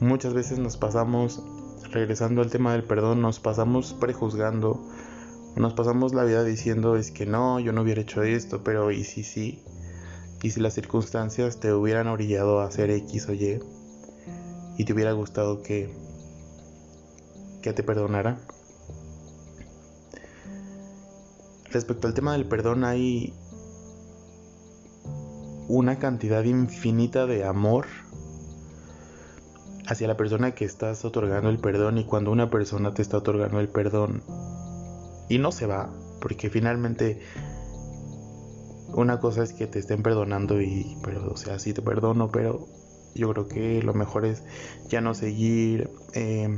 muchas 0.00 0.34
veces 0.34 0.58
nos 0.58 0.76
pasamos, 0.76 1.42
regresando 1.90 2.42
al 2.42 2.50
tema 2.50 2.72
del 2.72 2.84
perdón, 2.84 3.22
nos 3.22 3.40
pasamos 3.40 3.94
prejuzgando, 3.94 4.80
nos 5.56 5.74
pasamos 5.74 6.14
la 6.14 6.24
vida 6.24 6.44
diciendo 6.44 6.96
es 6.96 7.10
que 7.10 7.26
no, 7.26 7.60
yo 7.60 7.72
no 7.72 7.82
hubiera 7.82 8.02
hecho 8.02 8.22
esto, 8.22 8.62
pero 8.64 8.90
y 8.90 9.04
si 9.04 9.22
sí, 9.22 9.62
y 10.42 10.50
si 10.50 10.60
las 10.60 10.74
circunstancias 10.74 11.60
te 11.60 11.72
hubieran 11.72 12.08
orillado 12.08 12.60
a 12.60 12.66
hacer 12.66 12.90
X 12.90 13.28
o 13.28 13.34
Y, 13.34 13.60
y 14.76 14.84
te 14.84 14.92
hubiera 14.92 15.12
gustado 15.12 15.62
que, 15.62 15.94
que 17.62 17.72
te 17.72 17.82
perdonara. 17.82 18.38
respecto 21.74 22.06
al 22.06 22.14
tema 22.14 22.32
del 22.32 22.46
perdón 22.46 22.84
hay 22.84 23.34
una 25.68 25.98
cantidad 25.98 26.44
infinita 26.44 27.26
de 27.26 27.44
amor 27.44 27.86
hacia 29.86 30.08
la 30.08 30.16
persona 30.16 30.52
que 30.54 30.64
estás 30.64 31.04
otorgando 31.04 31.50
el 31.50 31.58
perdón 31.58 31.98
y 31.98 32.04
cuando 32.04 32.30
una 32.30 32.50
persona 32.50 32.94
te 32.94 33.02
está 33.02 33.18
otorgando 33.18 33.60
el 33.60 33.68
perdón 33.68 34.22
y 35.28 35.38
no 35.38 35.52
se 35.52 35.66
va, 35.66 35.92
porque 36.20 36.50
finalmente 36.50 37.20
una 38.94 39.20
cosa 39.20 39.42
es 39.42 39.52
que 39.52 39.66
te 39.66 39.78
estén 39.78 40.02
perdonando 40.02 40.60
y, 40.60 40.96
pero, 41.02 41.30
o 41.32 41.36
sea, 41.36 41.58
sí 41.58 41.72
te 41.72 41.82
perdono, 41.82 42.30
pero 42.30 42.66
yo 43.14 43.30
creo 43.32 43.48
que 43.48 43.82
lo 43.82 43.94
mejor 43.94 44.24
es 44.24 44.42
ya 44.88 45.00
no 45.00 45.14
seguir. 45.14 45.90
Eh, 46.14 46.48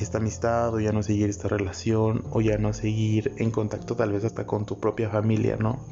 esta 0.00 0.18
amistad 0.18 0.74
o 0.74 0.80
ya 0.80 0.92
no 0.92 1.02
seguir 1.02 1.28
esta 1.28 1.48
relación 1.48 2.24
o 2.30 2.40
ya 2.40 2.58
no 2.58 2.72
seguir 2.72 3.32
en 3.36 3.50
contacto 3.50 3.96
tal 3.96 4.12
vez 4.12 4.24
hasta 4.24 4.46
con 4.46 4.64
tu 4.66 4.78
propia 4.80 5.10
familia, 5.10 5.56
¿no? 5.56 5.84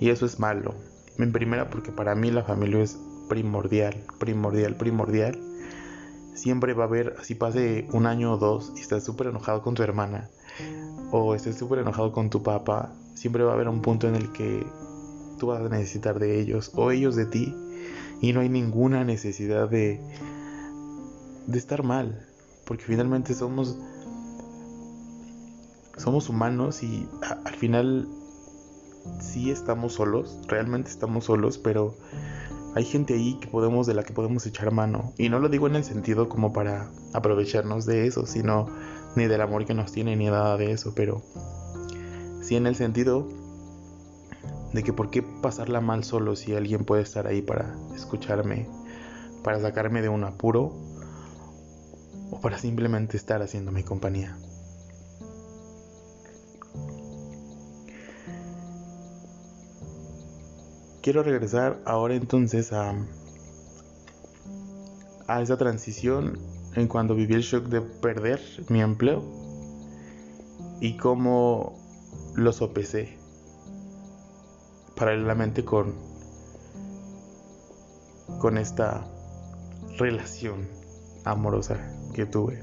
Y 0.00 0.10
eso 0.10 0.26
es 0.26 0.38
malo. 0.38 0.74
En 1.18 1.32
primera 1.32 1.68
porque 1.68 1.90
para 1.90 2.14
mí 2.14 2.30
la 2.30 2.44
familia 2.44 2.80
es 2.80 2.98
primordial, 3.28 4.04
primordial, 4.18 4.76
primordial. 4.76 5.38
Siempre 6.34 6.72
va 6.74 6.84
a 6.84 6.86
haber, 6.86 7.16
si 7.22 7.34
pase 7.34 7.88
un 7.92 8.06
año 8.06 8.34
o 8.34 8.38
dos 8.38 8.72
y 8.76 8.80
estás 8.80 9.04
súper 9.04 9.26
enojado 9.26 9.62
con 9.62 9.74
tu 9.74 9.82
hermana 9.82 10.30
o 11.10 11.34
estés 11.34 11.58
súper 11.58 11.80
enojado 11.80 12.12
con 12.12 12.30
tu 12.30 12.42
papá, 12.42 12.92
siempre 13.14 13.42
va 13.42 13.50
a 13.50 13.54
haber 13.54 13.68
un 13.68 13.82
punto 13.82 14.06
en 14.06 14.14
el 14.14 14.30
que 14.32 14.64
tú 15.38 15.48
vas 15.48 15.60
a 15.60 15.68
necesitar 15.68 16.18
de 16.20 16.40
ellos 16.40 16.70
o 16.74 16.92
ellos 16.92 17.16
de 17.16 17.26
ti 17.26 17.54
y 18.20 18.32
no 18.32 18.40
hay 18.40 18.48
ninguna 18.48 19.04
necesidad 19.04 19.68
de, 19.68 20.00
de 21.46 21.58
estar 21.58 21.82
mal 21.82 22.28
porque 22.64 22.84
finalmente 22.84 23.34
somos 23.34 23.76
somos 25.96 26.28
humanos 26.28 26.82
y 26.84 27.08
al 27.44 27.54
final 27.56 28.08
sí 29.20 29.50
estamos 29.50 29.94
solos, 29.94 30.38
realmente 30.48 30.90
estamos 30.90 31.24
solos, 31.24 31.58
pero 31.58 31.94
hay 32.74 32.84
gente 32.84 33.14
ahí 33.14 33.38
que 33.40 33.48
podemos 33.48 33.86
de 33.86 33.94
la 33.94 34.04
que 34.04 34.12
podemos 34.12 34.46
echar 34.46 34.70
mano 34.70 35.12
y 35.18 35.28
no 35.28 35.38
lo 35.38 35.48
digo 35.48 35.66
en 35.66 35.76
el 35.76 35.84
sentido 35.84 36.28
como 36.28 36.52
para 36.52 36.90
aprovecharnos 37.12 37.86
de 37.86 38.06
eso, 38.06 38.26
sino 38.26 38.66
ni 39.16 39.26
del 39.26 39.40
amor 39.40 39.64
que 39.64 39.74
nos 39.74 39.92
tiene 39.92 40.16
ni 40.16 40.26
nada 40.26 40.56
de 40.56 40.72
eso, 40.72 40.92
pero 40.94 41.22
sí 42.40 42.56
en 42.56 42.66
el 42.66 42.76
sentido 42.76 43.26
de 44.72 44.82
que 44.82 44.92
por 44.92 45.10
qué 45.10 45.22
pasarla 45.22 45.80
mal 45.80 46.04
solo 46.04 46.36
si 46.36 46.54
alguien 46.54 46.84
puede 46.84 47.02
estar 47.02 47.26
ahí 47.26 47.42
para 47.42 47.74
escucharme, 47.94 48.68
para 49.42 49.60
sacarme 49.60 50.02
de 50.02 50.08
un 50.08 50.24
apuro 50.24 50.72
o 52.30 52.40
para 52.40 52.58
simplemente 52.58 53.16
estar 53.16 53.42
haciendo 53.42 53.72
mi 53.72 53.82
compañía. 53.82 54.36
Quiero 61.08 61.22
regresar 61.22 61.80
ahora 61.86 62.16
entonces 62.16 62.70
a, 62.74 62.94
esa 65.40 65.56
transición 65.56 66.38
en 66.74 66.86
cuando 66.86 67.14
viví 67.14 67.32
el 67.32 67.40
shock 67.40 67.64
de 67.68 67.80
perder 67.80 68.38
mi 68.68 68.82
empleo 68.82 69.24
y 70.82 70.98
cómo 70.98 71.78
lo 72.34 72.52
sopesé 72.52 73.16
paralelamente 74.96 75.64
con 75.64 75.94
con 78.38 78.58
esta 78.58 79.06
relación 79.96 80.68
amorosa 81.24 81.90
que 82.12 82.26
tuve. 82.26 82.62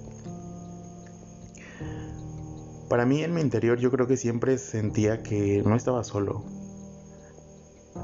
Para 2.89 3.07
mí 3.07 3.23
en 3.23 3.33
mi 3.33 3.41
interior 3.41 3.79
yo 3.79 3.89
creo 3.89 4.05
que 4.05 4.17
siempre 4.17 4.59
sentía 4.59 5.23
que 5.23 5.63
no 5.65 5.75
estaba 5.75 6.03
solo. 6.03 6.64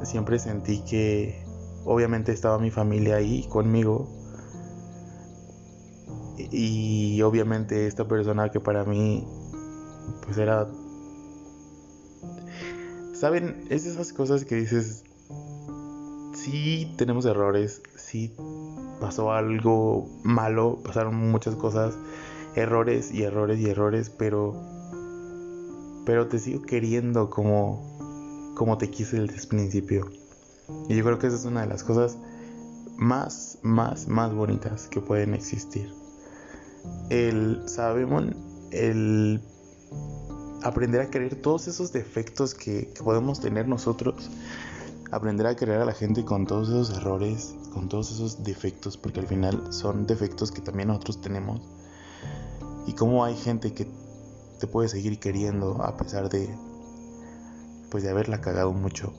Siempre 0.04 0.40
sentí 0.40 0.82
que 0.84 1.44
obviamente 1.86 2.32
estaba 2.32 2.60
mi 2.60 2.72
familia 2.72 3.16
ahí 3.16 3.48
conmigo. 3.50 4.10
Y 6.38 7.22
obviamente 7.22 7.88
esta 7.88 8.08
persona 8.08 8.50
que 8.50 8.60
para 8.60 8.84
mí 8.84 9.28
pues 10.26 10.38
era 10.38 10.68
saben, 13.14 13.68
es 13.70 13.86
esas 13.86 14.12
cosas 14.14 14.46
que 14.46 14.56
dices 14.56 15.04
sí 16.34 16.94
tenemos 16.98 17.26
errores, 17.26 17.84
sí 17.96 18.34
pasó 19.00 19.32
algo 19.32 20.10
malo, 20.24 20.80
pasaron 20.84 21.16
muchas 21.16 21.56
cosas, 21.56 21.98
errores 22.56 23.12
y 23.14 23.24
errores 23.24 23.60
y 23.60 23.70
errores, 23.70 24.10
pero 24.10 24.56
pero 26.06 26.28
te 26.28 26.40
sigo 26.40 26.64
queriendo 26.64 27.30
como 27.30 27.91
como 28.62 28.78
te 28.78 28.92
quise 28.92 29.20
desde 29.20 29.42
el 29.42 29.48
principio. 29.48 30.12
Y 30.88 30.96
yo 30.96 31.04
creo 31.04 31.18
que 31.18 31.26
esa 31.26 31.36
es 31.36 31.46
una 31.46 31.62
de 31.62 31.68
las 31.68 31.84
cosas 31.84 32.20
más 32.96 33.58
más 33.64 34.08
más 34.08 34.36
bonitas 34.36 34.88
que 34.88 35.02
pueden 35.02 35.34
existir. 35.34 35.92
El 37.10 37.64
sabemos 37.66 38.26
el 38.70 39.42
aprender 40.62 41.02
a 41.02 41.10
querer 41.10 41.42
todos 41.42 41.68
esos 41.68 41.92
defectos 41.92 42.54
que, 42.54 42.94
que 42.94 43.04
podemos 43.04 43.40
tener 43.40 43.68
nosotros 43.68 44.30
aprender 45.12 45.48
a 45.48 45.56
querer 45.56 45.82
a 45.82 45.86
la 45.86 45.94
gente 45.94 46.24
con 46.24 46.46
todos 46.46 46.70
esos 46.70 46.96
errores, 46.96 47.56
con 47.74 47.90
todos 47.90 48.12
esos 48.12 48.44
defectos, 48.44 48.96
porque 48.96 49.22
al 49.22 49.28
final 49.28 49.74
son 49.74 50.06
defectos 50.06 50.52
que 50.52 50.62
también 50.62 50.90
nosotros 50.90 51.20
tenemos. 51.20 51.62
Y 52.86 52.94
cómo 52.94 53.26
hay 53.26 53.36
gente 53.36 53.74
que 53.74 53.88
te 54.60 54.68
puede 54.68 54.88
seguir 54.88 55.20
queriendo 55.20 55.82
a 55.82 55.98
pesar 55.98 56.30
de 56.30 56.56
pues 57.92 58.04
de 58.04 58.10
haberla 58.10 58.42
cagado 58.42 58.72
mucho. 58.72 59.14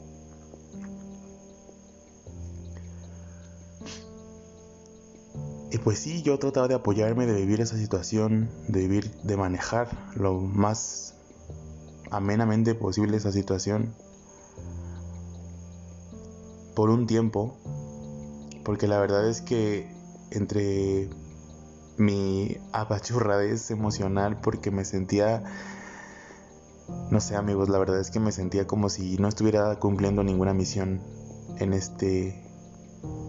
Y 5.70 5.78
pues 5.78 6.00
sí, 6.00 6.22
yo 6.22 6.38
trataba 6.38 6.68
de 6.68 6.74
apoyarme, 6.74 7.26
de 7.26 7.34
vivir 7.34 7.60
esa 7.60 7.76
situación, 7.76 8.50
de 8.68 8.80
vivir, 8.80 9.10
de 9.22 9.36
manejar 9.36 9.88
lo 10.16 10.34
más 10.40 11.14
amenamente 12.10 12.74
posible 12.74 13.16
esa 13.16 13.32
situación 13.32 13.94
por 16.74 16.90
un 16.90 17.06
tiempo, 17.06 17.56
porque 18.64 18.86
la 18.86 18.98
verdad 18.98 19.28
es 19.28 19.40
que 19.40 19.90
entre 20.30 21.08
mi 21.96 22.58
apachurradez 22.72 23.70
emocional, 23.70 24.40
porque 24.40 24.70
me 24.70 24.84
sentía, 24.84 25.42
no 27.12 27.20
sé 27.20 27.36
amigos, 27.36 27.68
la 27.68 27.78
verdad 27.78 28.00
es 28.00 28.10
que 28.10 28.20
me 28.20 28.32
sentía 28.32 28.66
como 28.66 28.88
si 28.88 29.18
no 29.18 29.28
estuviera 29.28 29.78
cumpliendo 29.78 30.24
ninguna 30.24 30.54
misión 30.54 31.02
en 31.58 31.74
este, 31.74 32.42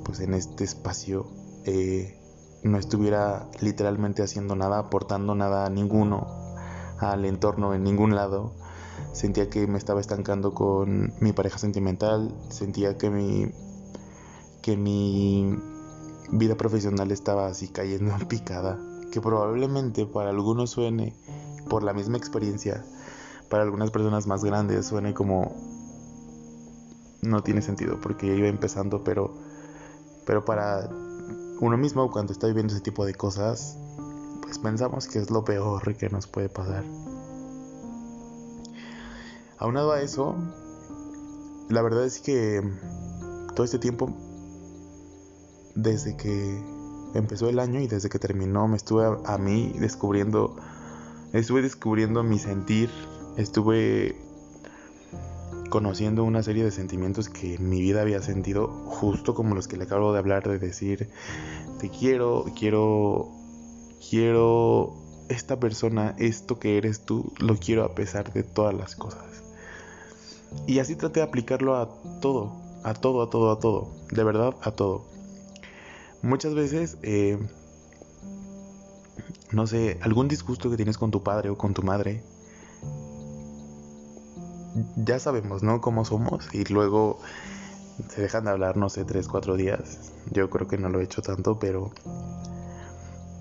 pues 0.05 0.21
en 0.21 0.33
este 0.33 0.63
espacio, 0.63 1.27
eh, 1.65 2.17
no 2.63 2.77
estuviera 2.77 3.49
literalmente 3.59 4.23
haciendo 4.23 4.55
nada, 4.55 4.79
aportando 4.79 5.35
nada 5.35 5.65
a 5.65 5.69
ninguno, 5.69 6.27
al 6.97 7.25
entorno 7.25 7.73
en 7.73 7.83
ningún 7.83 8.15
lado. 8.15 8.53
Sentía 9.11 9.49
que 9.49 9.67
me 9.67 9.79
estaba 9.79 9.99
estancando 9.99 10.53
con 10.53 11.13
mi 11.19 11.33
pareja 11.33 11.57
sentimental, 11.57 12.33
sentía 12.47 12.97
que 12.97 13.09
mi 13.09 13.51
que 14.61 14.77
mi 14.77 15.59
vida 16.31 16.55
profesional 16.55 17.11
estaba 17.11 17.47
así 17.47 17.67
cayendo 17.67 18.15
en 18.15 18.29
picada, 18.29 18.79
que 19.11 19.19
probablemente 19.19 20.05
para 20.05 20.29
algunos 20.29 20.69
suene 20.69 21.13
por 21.69 21.83
la 21.83 21.91
misma 21.91 22.15
experiencia, 22.15 22.85
para 23.53 23.65
algunas 23.65 23.91
personas 23.91 24.25
más 24.25 24.43
grandes 24.43 24.87
suene 24.87 25.13
como 25.13 25.55
no 27.21 27.43
tiene 27.43 27.61
sentido 27.61 28.01
porque 28.01 28.25
yo 28.25 28.33
iba 28.33 28.47
empezando, 28.47 29.03
pero 29.03 29.31
pero 30.25 30.43
para 30.43 30.89
uno 31.59 31.77
mismo 31.77 32.09
cuando 32.09 32.33
está 32.33 32.47
viviendo 32.47 32.73
ese 32.73 32.81
tipo 32.81 33.05
de 33.05 33.13
cosas, 33.13 33.77
pues 34.41 34.57
pensamos 34.57 35.07
que 35.07 35.19
es 35.19 35.29
lo 35.29 35.45
peor 35.45 35.95
que 35.95 36.09
nos 36.09 36.25
puede 36.25 36.49
pasar. 36.49 36.83
Aunado 39.59 39.91
a 39.91 40.01
eso, 40.01 40.33
la 41.69 41.83
verdad 41.83 42.05
es 42.05 42.21
que 42.21 42.59
todo 43.53 43.65
este 43.65 43.77
tiempo, 43.77 44.09
desde 45.75 46.17
que 46.17 46.59
empezó 47.13 47.49
el 47.49 47.59
año 47.59 47.79
y 47.81 47.85
desde 47.85 48.09
que 48.09 48.17
terminó, 48.17 48.67
me 48.67 48.77
estuve 48.77 49.05
a, 49.23 49.37
mí 49.37 49.75
descubriendo, 49.77 50.55
estuve 51.33 51.61
descubriendo 51.61 52.23
mi 52.23 52.39
sentir, 52.39 52.89
estuve 53.37 54.15
conociendo 55.69 56.23
una 56.23 56.43
serie 56.43 56.63
de 56.63 56.71
sentimientos 56.71 57.29
que 57.29 57.55
en 57.55 57.67
mi 57.67 57.81
vida 57.81 58.01
había 58.01 58.21
sentido, 58.21 58.67
justo 58.67 59.33
como 59.33 59.55
los 59.55 59.67
que 59.67 59.75
le 59.75 59.85
acabo 59.85 60.13
de 60.13 60.19
hablar, 60.19 60.47
de 60.47 60.59
decir, 60.59 61.09
te 61.79 61.89
quiero, 61.89 62.45
quiero, 62.55 63.31
quiero 64.07 64.93
esta 65.29 65.59
persona, 65.59 66.15
esto 66.19 66.59
que 66.59 66.77
eres 66.77 67.05
tú, 67.05 67.33
lo 67.39 67.57
quiero 67.57 67.83
a 67.85 67.95
pesar 67.95 68.31
de 68.33 68.43
todas 68.43 68.75
las 68.75 68.95
cosas. 68.95 69.43
Y 70.67 70.79
así 70.79 70.95
traté 70.95 71.21
de 71.21 71.25
aplicarlo 71.25 71.75
a 71.75 71.89
todo, 72.21 72.55
a 72.83 72.93
todo, 72.93 73.23
a 73.23 73.29
todo, 73.29 73.51
a 73.51 73.59
todo, 73.59 73.89
de 74.11 74.23
verdad 74.23 74.55
a 74.61 74.71
todo. 74.71 75.05
Muchas 76.21 76.53
veces, 76.53 76.97
eh, 77.01 77.39
no 79.51 79.65
sé, 79.67 79.97
algún 80.01 80.27
disgusto 80.27 80.69
que 80.69 80.77
tienes 80.77 80.97
con 80.97 81.11
tu 81.11 81.23
padre 81.23 81.49
o 81.49 81.57
con 81.57 81.73
tu 81.73 81.81
madre, 81.81 82.21
ya 84.95 85.19
sabemos, 85.19 85.63
¿no? 85.63 85.81
Cómo 85.81 86.05
somos 86.05 86.53
y 86.53 86.63
luego 86.65 87.19
se 88.09 88.21
dejan 88.21 88.45
de 88.45 88.51
hablar, 88.51 88.77
no 88.77 88.89
sé, 88.89 89.05
tres, 89.05 89.27
cuatro 89.27 89.55
días. 89.55 90.11
Yo 90.31 90.49
creo 90.49 90.67
que 90.67 90.77
no 90.77 90.89
lo 90.89 90.99
he 90.99 91.03
hecho 91.03 91.21
tanto, 91.21 91.59
pero... 91.59 91.91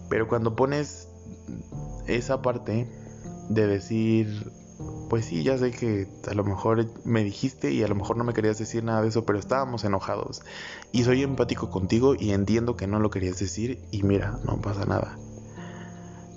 Pero 0.08 0.28
cuando 0.28 0.54
pones 0.54 1.08
esa 2.06 2.42
parte 2.42 2.86
de 3.48 3.66
decir, 3.66 4.52
pues 5.08 5.24
sí, 5.24 5.42
ya 5.42 5.56
sé 5.56 5.70
que 5.70 6.06
a 6.30 6.34
lo 6.34 6.44
mejor 6.44 6.86
me 7.04 7.24
dijiste 7.24 7.72
y 7.72 7.82
a 7.82 7.88
lo 7.88 7.94
mejor 7.94 8.18
no 8.18 8.24
me 8.24 8.34
querías 8.34 8.58
decir 8.58 8.84
nada 8.84 9.00
de 9.00 9.08
eso, 9.08 9.24
pero 9.24 9.38
estábamos 9.38 9.84
enojados. 9.84 10.42
Y 10.90 11.04
soy 11.04 11.22
empático 11.22 11.70
contigo 11.70 12.14
y 12.14 12.32
entiendo 12.32 12.76
que 12.76 12.86
no 12.86 13.00
lo 13.00 13.10
querías 13.10 13.38
decir 13.38 13.82
y 13.90 14.02
mira, 14.02 14.38
no 14.44 14.60
pasa 14.60 14.84
nada. 14.84 15.16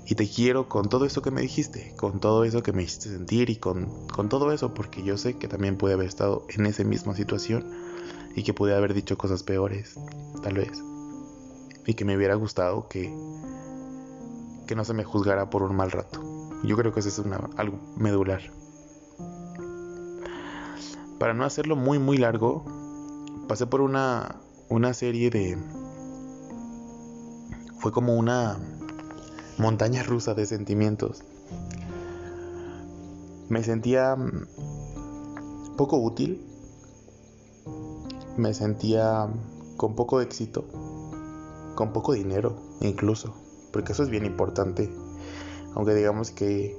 Y 0.08 0.14
te 0.14 0.30
quiero 0.30 0.70
con 0.70 0.88
todo 0.88 1.06
eso 1.06 1.24
que 1.24 1.32
me 1.32 1.42
dijiste, 1.42 1.96
con 1.96 2.20
todo 2.20 2.44
eso 2.44 2.62
que 2.62 2.72
me 2.72 2.84
hiciste 2.84 3.10
sentir 3.10 3.50
y 3.50 3.56
con, 3.56 4.08
con 4.08 4.30
todo 4.30 4.52
eso, 4.52 4.74
porque 4.74 5.04
yo 5.04 5.18
sé 5.18 5.38
que 5.38 5.48
también 5.48 5.78
pude 5.78 5.94
haber 5.94 6.08
estado 6.08 6.46
en 6.50 6.68
esa 6.68 6.84
misma 6.84 7.16
situación 7.16 7.66
y 8.36 8.44
que 8.44 8.54
pude 8.54 8.76
haber 8.76 8.94
dicho 8.94 9.18
cosas 9.18 9.42
peores, 9.42 9.96
tal 10.44 10.56
vez. 10.56 10.84
Y 11.88 11.96
que 11.96 12.06
me 12.06 12.16
hubiera 12.16 12.36
gustado 12.36 12.88
que, 12.88 13.12
que 14.68 14.76
no 14.76 14.86
se 14.86 14.94
me 14.94 15.04
juzgara 15.04 15.50
por 15.50 15.64
un 15.64 15.76
mal 15.76 15.90
rato. 15.90 16.22
Yo 16.64 16.78
creo 16.78 16.94
que 16.94 17.00
eso 17.00 17.10
es 17.10 17.18
una, 17.18 17.50
algo 17.58 17.80
medular. 17.98 18.42
Para 21.18 21.34
no 21.34 21.46
hacerlo 21.46 21.76
muy 21.76 21.98
muy 21.98 22.18
largo, 22.18 22.64
pasé 23.48 23.66
por 23.66 23.82
una, 23.82 24.36
una 24.70 24.94
serie 24.94 25.32
de... 25.32 25.58
Fue 27.80 27.92
como 27.92 28.16
una 28.16 28.60
montaña 29.58 30.04
rusa 30.04 30.34
de 30.34 30.46
sentimientos. 30.46 31.24
Me 33.50 33.64
sentía 33.64 34.16
poco 35.78 35.98
útil, 35.98 36.46
me 38.38 38.54
sentía 38.54 39.28
con 39.78 39.96
poco 39.96 40.22
éxito, 40.22 40.66
con 41.76 41.94
poco 41.94 42.14
dinero 42.14 42.58
incluso, 42.82 43.36
porque 43.72 43.94
eso 43.94 44.04
es 44.04 44.10
bien 44.10 44.26
importante, 44.26 44.92
aunque 45.74 45.94
digamos 45.94 46.32
que, 46.32 46.78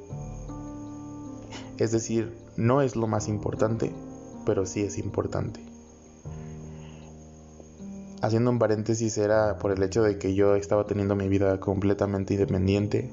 es 1.79 1.93
decir, 1.93 2.37
no 2.57 2.83
es 2.83 2.97
lo 2.97 3.07
más 3.07 3.29
importante, 3.29 3.93
pero 4.45 4.67
sí 4.67 4.83
es 4.83 4.99
importante. 4.99 5.76
Haciendo 8.23 8.51
un 8.51 8.59
paréntesis 8.59 9.19
era 9.19 9.59
por 9.59 9.73
el 9.73 9.83
hecho 9.83 10.03
de 10.03 10.19
que 10.19 10.35
yo 10.35 10.55
estaba 10.55 10.87
teniendo 10.87 11.15
mi 11.15 11.29
vida 11.29 11.61
completamente 11.61 12.35
independiente, 12.35 13.11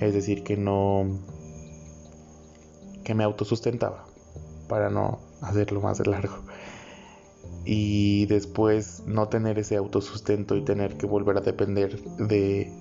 es 0.00 0.12
decir, 0.12 0.44
que 0.44 0.56
no 0.56 1.18
que 3.04 3.14
me 3.14 3.24
autosustentaba 3.24 4.04
para 4.68 4.90
no 4.90 5.20
hacerlo 5.40 5.80
más 5.80 6.04
largo. 6.06 6.36
Y 7.64 8.26
después 8.26 9.02
no 9.06 9.28
tener 9.28 9.58
ese 9.58 9.76
autosustento 9.76 10.56
y 10.56 10.64
tener 10.64 10.96
que 10.96 11.06
volver 11.06 11.38
a 11.38 11.40
depender 11.40 12.00
de 12.18 12.72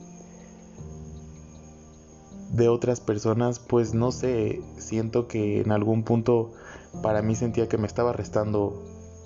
de 2.56 2.70
otras 2.70 3.02
personas, 3.02 3.60
pues 3.60 3.94
no 3.94 4.12
sé, 4.12 4.62
siento 4.78 5.28
que 5.28 5.62
en 5.62 5.72
algún 5.72 6.04
punto 6.04 6.54
para 7.02 7.22
mí 7.22 7.36
sentía 7.36 7.68
que 7.68 7.78
me 7.78 7.88
estaba 7.88 8.14
restando, 8.14 8.82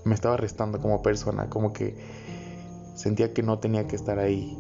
me 0.09 0.15
estaba 0.15 0.35
restando 0.35 0.81
como 0.81 1.01
persona, 1.01 1.49
como 1.49 1.71
que 1.71 1.95
sentía 2.95 3.33
que 3.33 3.43
no 3.43 3.59
tenía 3.59 3.87
que 3.87 3.95
estar 3.95 4.19
ahí. 4.19 4.57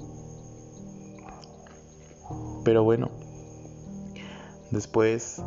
Pero 2.63 2.83
bueno, 2.83 3.09
después 4.71 5.41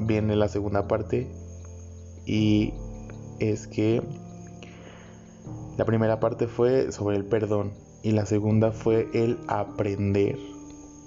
viene 0.00 0.36
la 0.36 0.48
segunda 0.48 0.86
parte 0.86 1.30
y 2.26 2.74
es 3.38 3.66
que 3.66 4.02
la 5.76 5.84
primera 5.86 6.20
parte 6.20 6.46
fue 6.46 6.92
sobre 6.92 7.16
el 7.16 7.24
perdón 7.24 7.72
y 8.02 8.12
la 8.12 8.26
segunda 8.26 8.70
fue 8.72 9.08
el 9.14 9.38
aprender 9.48 10.38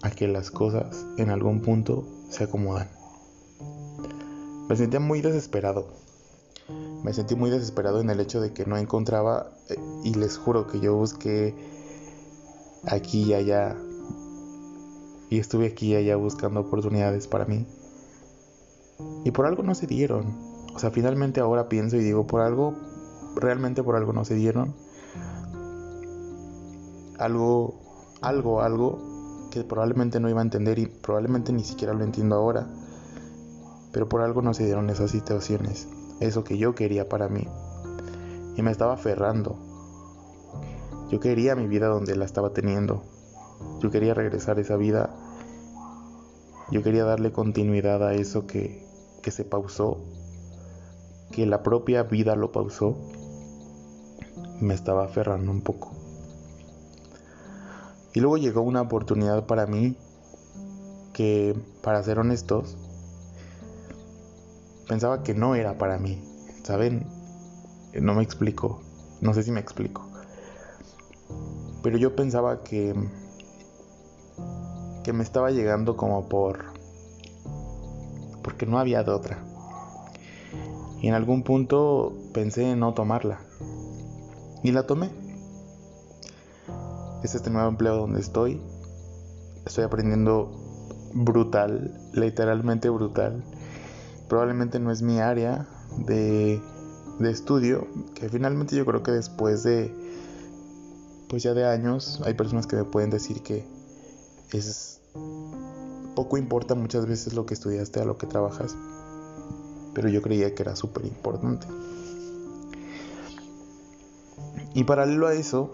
a 0.01 0.09
que 0.09 0.27
las 0.27 0.49
cosas 0.49 1.05
en 1.17 1.29
algún 1.29 1.61
punto 1.61 2.03
se 2.29 2.45
acomodan. 2.45 2.89
Me 4.67 4.75
sentía 4.75 4.99
muy 4.99 5.21
desesperado. 5.21 6.02
Me 7.03 7.13
sentí 7.13 7.35
muy 7.35 7.49
desesperado 7.49 7.99
en 7.99 8.09
el 8.09 8.19
hecho 8.19 8.39
de 8.39 8.53
que 8.53 8.65
no 8.65 8.77
encontraba 8.77 9.51
eh, 9.69 9.75
y 10.03 10.13
les 10.13 10.37
juro 10.37 10.67
que 10.67 10.79
yo 10.79 10.95
busqué 10.95 11.53
aquí 12.85 13.23
y 13.23 13.33
allá 13.33 13.75
y 15.29 15.39
estuve 15.39 15.67
aquí 15.67 15.93
y 15.93 15.95
allá 15.95 16.15
buscando 16.15 16.61
oportunidades 16.61 17.27
para 17.27 17.45
mí. 17.45 17.65
Y 19.25 19.31
por 19.31 19.47
algo 19.47 19.63
no 19.63 19.73
se 19.73 19.87
dieron. 19.87 20.37
O 20.75 20.79
sea, 20.79 20.91
finalmente 20.91 21.41
ahora 21.41 21.69
pienso 21.69 21.97
y 21.97 22.03
digo, 22.03 22.27
por 22.27 22.41
algo, 22.41 22.75
realmente 23.35 23.83
por 23.83 23.95
algo 23.95 24.13
no 24.13 24.25
se 24.25 24.35
dieron. 24.35 24.75
Algo, 27.17 27.81
algo, 28.21 28.61
algo 28.61 29.49
que 29.51 29.63
probablemente 29.63 30.19
no 30.19 30.29
iba 30.29 30.39
a 30.39 30.43
entender 30.43 30.79
y 30.79 30.85
probablemente 30.85 31.51
ni 31.51 31.63
siquiera 31.63 31.93
lo 31.93 32.03
entiendo 32.03 32.35
ahora. 32.35 32.67
Pero 33.91 34.07
por 34.07 34.21
algo 34.21 34.41
no 34.41 34.53
se 34.53 34.65
dieron 34.65 34.89
esas 34.89 35.11
situaciones, 35.11 35.87
eso 36.25 36.43
que 36.43 36.57
yo 36.57 36.75
quería 36.75 37.09
para 37.09 37.27
mí. 37.27 37.47
Y 38.55 38.61
me 38.61 38.71
estaba 38.71 38.93
aferrando. 38.93 39.57
Yo 41.09 41.19
quería 41.19 41.55
mi 41.55 41.67
vida 41.67 41.87
donde 41.87 42.15
la 42.15 42.25
estaba 42.25 42.51
teniendo. 42.51 43.03
Yo 43.81 43.91
quería 43.91 44.13
regresar 44.13 44.57
a 44.57 44.61
esa 44.61 44.77
vida. 44.77 45.09
Yo 46.71 46.81
quería 46.81 47.03
darle 47.03 47.31
continuidad 47.31 48.03
a 48.03 48.13
eso 48.13 48.47
que, 48.47 48.85
que 49.21 49.31
se 49.31 49.43
pausó, 49.45 49.97
que 51.31 51.45
la 51.45 51.61
propia 51.63 52.03
vida 52.03 52.35
lo 52.35 52.51
pausó. 52.51 52.97
Me 54.59 54.73
estaba 54.73 55.05
aferrando 55.05 55.51
un 55.51 55.61
poco. 55.61 55.91
Y 58.13 58.19
luego 58.19 58.37
llegó 58.37 58.61
una 58.61 58.81
oportunidad 58.81 59.45
para 59.45 59.65
mí 59.65 59.97
que, 61.13 61.55
para 61.81 62.03
ser 62.03 62.19
honestos, 62.19 62.77
pensaba 64.93 65.23
que 65.23 65.33
no 65.33 65.55
era 65.55 65.79
para 65.79 65.97
mí. 65.97 66.21
¿Saben? 66.61 67.07
No 67.99 68.13
me 68.13 68.21
explico. 68.21 68.83
No 69.21 69.33
sé 69.33 69.41
si 69.41 69.49
me 69.49 69.59
explico. 69.59 70.07
Pero 71.81 71.97
yo 71.97 72.15
pensaba 72.15 72.61
que 72.61 72.93
que 75.03 75.11
me 75.11 75.23
estaba 75.23 75.49
llegando 75.49 75.97
como 75.97 76.29
por 76.29 76.65
porque 78.43 78.67
no 78.67 78.77
había 78.77 79.03
de 79.03 79.09
otra. 79.09 79.43
Y 81.01 81.07
en 81.07 81.15
algún 81.15 81.41
punto 81.41 82.13
pensé 82.31 82.69
en 82.69 82.79
no 82.79 82.93
tomarla. 82.93 83.39
Y 84.61 84.73
la 84.73 84.85
tomé 84.85 85.09
es 87.23 87.33
este 87.33 87.49
nuevo 87.49 87.67
empleo 87.67 87.95
donde 87.95 88.19
estoy. 88.19 88.61
Estoy 89.65 89.85
aprendiendo 89.85 90.51
brutal, 91.15 91.99
literalmente 92.13 92.91
brutal. 92.91 93.43
Probablemente 94.33 94.79
no 94.79 94.91
es 94.91 95.03
mi 95.03 95.19
área 95.19 95.67
de, 96.07 96.59
estudio, 97.19 97.87
que 98.15 98.29
finalmente 98.29 98.75
yo 98.75 98.83
creo 98.83 99.03
que 99.03 99.11
después 99.11 99.61
de, 99.61 99.93
pues 101.29 101.43
ya 101.43 101.53
de 101.53 101.67
años, 101.67 102.19
hay 102.25 102.33
personas 102.33 102.65
que 102.65 102.75
me 102.75 102.83
pueden 102.83 103.11
decir 103.11 103.43
que 103.43 103.63
es 104.51 105.01
poco 106.15 106.39
importa 106.39 106.73
muchas 106.73 107.05
veces 107.05 107.35
lo 107.35 107.45
que 107.45 107.53
estudiaste 107.53 107.99
a 107.99 108.05
lo 108.05 108.17
que 108.17 108.25
trabajas, 108.25 108.75
pero 109.93 110.09
yo 110.09 110.23
creía 110.23 110.55
que 110.55 110.63
era 110.63 110.75
súper 110.75 111.05
importante. 111.05 111.67
Y 114.73 114.83
paralelo 114.83 115.27
a 115.27 115.35
eso, 115.35 115.69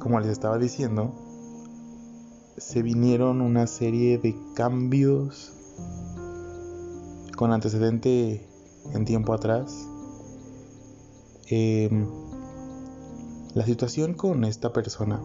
como 0.00 0.18
les 0.18 0.30
estaba 0.30 0.58
diciendo, 0.58 1.14
se 2.56 2.82
vinieron 2.82 3.40
una 3.40 3.68
serie 3.68 4.18
de 4.18 4.34
cambios 4.56 5.54
con 7.40 7.54
antecedente 7.54 8.46
en 8.92 9.06
tiempo 9.06 9.32
atrás. 9.32 9.88
Em, 11.48 12.06
la 13.54 13.64
situación 13.64 14.12
con 14.12 14.44
esta 14.44 14.74
persona 14.74 15.22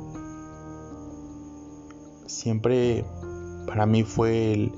siempre 2.25 3.04
para 3.67 3.86
mí 3.86 4.04
fue 4.04 4.54
el 4.54 4.71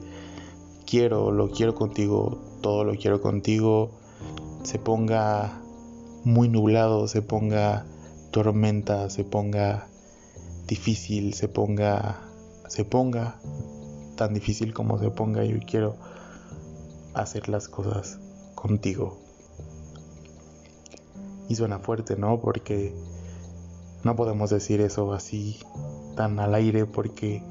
quiero, 0.88 1.30
lo 1.32 1.52
quiero 1.52 1.76
contigo, 1.76 2.40
todo 2.62 2.84
lo 2.84 2.96
quiero 2.96 3.22
contigo, 3.22 3.92
se 4.64 4.80
ponga 4.80 5.62
muy 6.24 6.50
nublado, 6.50 7.08
se 7.08 7.22
ponga 7.22 7.86
tormenta, 8.32 9.12
se 9.12 9.24
ponga 9.24 9.88
difícil, 10.66 11.36
se 11.36 11.48
ponga, 11.48 12.20
se 12.68 12.84
ponga 12.84 13.40
tan 14.16 14.34
difícil 14.34 14.74
como 14.74 14.98
se 14.98 15.12
ponga, 15.12 15.44
yo 15.46 15.60
quiero 15.68 16.17
hacer 17.22 17.50
las 17.50 17.68
cosas 17.68 18.20
contigo. 18.56 19.18
Y 21.50 21.56
suena 21.56 21.80
fuerte, 21.80 22.18
¿no? 22.18 22.40
Porque 22.42 22.94
no 24.04 24.16
podemos 24.16 24.50
decir 24.50 24.82
eso 24.82 25.14
así 25.14 25.60
tan 26.16 26.40
al 26.40 26.56
aire 26.56 26.86
porque 26.86 27.44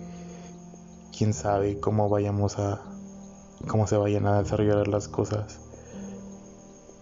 quién 1.17 1.33
sabe 1.33 1.81
cómo 1.81 2.09
vayamos 2.09 2.59
a 2.59 2.83
cómo 3.67 3.87
se 3.87 3.97
vayan 3.97 4.27
a 4.27 4.43
desarrollar 4.43 4.89
las 4.89 5.09
cosas. 5.09 5.61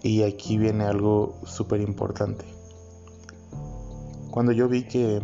Y 0.02 0.22
aquí 0.22 0.58
viene 0.58 0.84
algo 0.84 1.34
súper 1.44 1.80
importante. 1.80 2.44
Cuando 4.30 4.52
yo 4.52 4.68
vi 4.68 4.84
que 4.84 5.22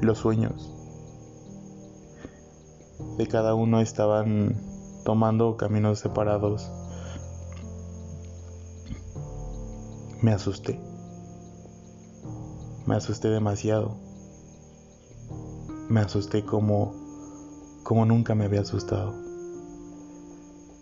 los 0.00 0.18
sueños 0.18 0.72
de 3.18 3.26
cada 3.26 3.54
uno 3.54 3.80
estaban 3.80 4.75
tomando 5.06 5.56
caminos 5.56 6.00
separados, 6.00 6.68
me 10.20 10.32
asusté. 10.32 10.80
Me 12.86 12.96
asusté 12.96 13.28
demasiado. 13.28 13.94
Me 15.88 16.00
asusté 16.00 16.44
como 16.44 16.92
como 17.84 18.04
nunca 18.04 18.34
me 18.34 18.46
había 18.46 18.62
asustado. 18.62 19.14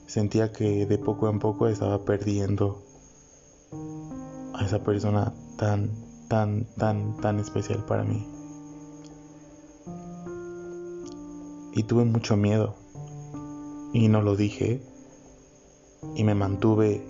Sentía 0.06 0.52
que 0.52 0.86
de 0.86 0.96
poco 0.96 1.28
en 1.28 1.38
poco 1.38 1.68
estaba 1.68 2.06
perdiendo 2.06 2.82
a 4.54 4.64
esa 4.64 4.82
persona 4.82 5.34
tan 5.58 5.90
tan, 6.28 6.64
tan, 6.78 7.18
tan 7.18 7.40
especial 7.40 7.84
para 7.84 8.04
mí. 8.04 8.26
Y 11.74 11.82
tuve 11.82 12.04
mucho 12.06 12.38
miedo. 12.38 12.83
Y 13.94 14.08
no 14.08 14.20
lo 14.20 14.34
dije. 14.34 14.82
Y 16.16 16.24
me 16.24 16.34
mantuve. 16.34 17.06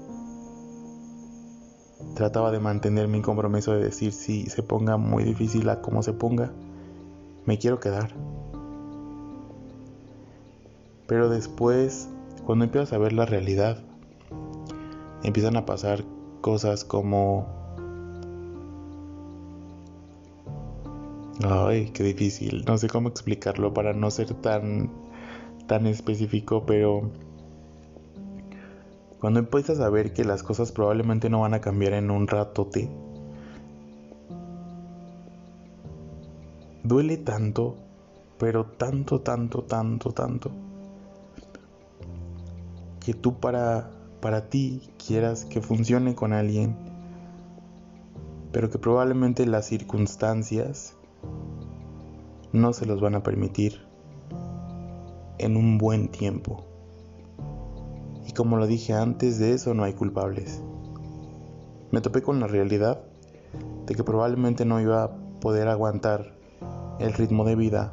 Trataba 2.14 2.52
de 2.52 2.60
mantener 2.60 3.08
mi 3.08 3.22
compromiso 3.22 3.72
de 3.72 3.82
decir 3.82 4.12
si 4.12 4.46
se 4.46 4.62
ponga 4.62 4.98
muy 4.98 5.24
difícil 5.24 5.68
a 5.70 5.80
como 5.80 6.02
se 6.02 6.12
ponga, 6.12 6.52
me 7.46 7.58
quiero 7.58 7.80
quedar. 7.80 8.14
Pero 11.06 11.30
después, 11.30 12.08
cuando 12.44 12.66
empiezas 12.66 12.92
a 12.92 12.98
ver 12.98 13.14
la 13.14 13.24
realidad, 13.24 13.82
empiezan 15.22 15.56
a 15.56 15.64
pasar 15.64 16.04
cosas 16.42 16.84
como... 16.84 17.46
Ay, 21.42 21.90
qué 21.94 22.04
difícil. 22.04 22.62
No 22.66 22.76
sé 22.76 22.88
cómo 22.88 23.08
explicarlo 23.08 23.72
para 23.72 23.94
no 23.94 24.10
ser 24.10 24.34
tan, 24.34 24.90
tan 25.66 25.86
específico, 25.86 26.64
pero 26.66 27.10
cuando 29.18 29.40
empiezas 29.40 29.80
a 29.80 29.88
ver 29.88 30.12
que 30.12 30.24
las 30.24 30.42
cosas 30.42 30.72
probablemente 30.72 31.30
no 31.30 31.40
van 31.40 31.54
a 31.54 31.60
cambiar 31.60 31.94
en 31.94 32.10
un 32.10 32.26
ratote, 32.26 32.90
duele 36.82 37.16
tanto, 37.16 37.76
pero 38.38 38.66
tanto, 38.66 39.22
tanto, 39.22 39.62
tanto, 39.62 40.12
tanto, 40.12 40.50
que 43.00 43.14
tú 43.14 43.40
para, 43.40 43.90
para 44.20 44.50
ti 44.50 44.90
quieras 45.04 45.46
que 45.46 45.62
funcione 45.62 46.14
con 46.14 46.32
alguien, 46.32 46.76
pero 48.52 48.68
que 48.68 48.78
probablemente 48.78 49.46
las 49.46 49.66
circunstancias 49.66 50.96
no 52.52 52.72
se 52.72 52.86
los 52.86 53.00
van 53.00 53.14
a 53.14 53.22
permitir 53.22 53.93
en 55.38 55.56
un 55.56 55.78
buen 55.78 56.08
tiempo. 56.08 56.64
Y 58.26 58.32
como 58.32 58.56
lo 58.56 58.66
dije 58.66 58.92
antes, 58.92 59.38
de 59.38 59.52
eso 59.52 59.74
no 59.74 59.84
hay 59.84 59.92
culpables. 59.92 60.62
Me 61.90 62.00
topé 62.00 62.22
con 62.22 62.40
la 62.40 62.46
realidad 62.46 63.04
de 63.86 63.94
que 63.94 64.04
probablemente 64.04 64.64
no 64.64 64.80
iba 64.80 65.04
a 65.04 65.10
poder 65.40 65.68
aguantar 65.68 66.34
el 66.98 67.12
ritmo 67.12 67.44
de 67.44 67.56
vida 67.56 67.92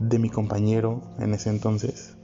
de 0.00 0.18
mi 0.18 0.30
compañero 0.30 1.02
en 1.18 1.34
ese 1.34 1.50
entonces. 1.50 2.16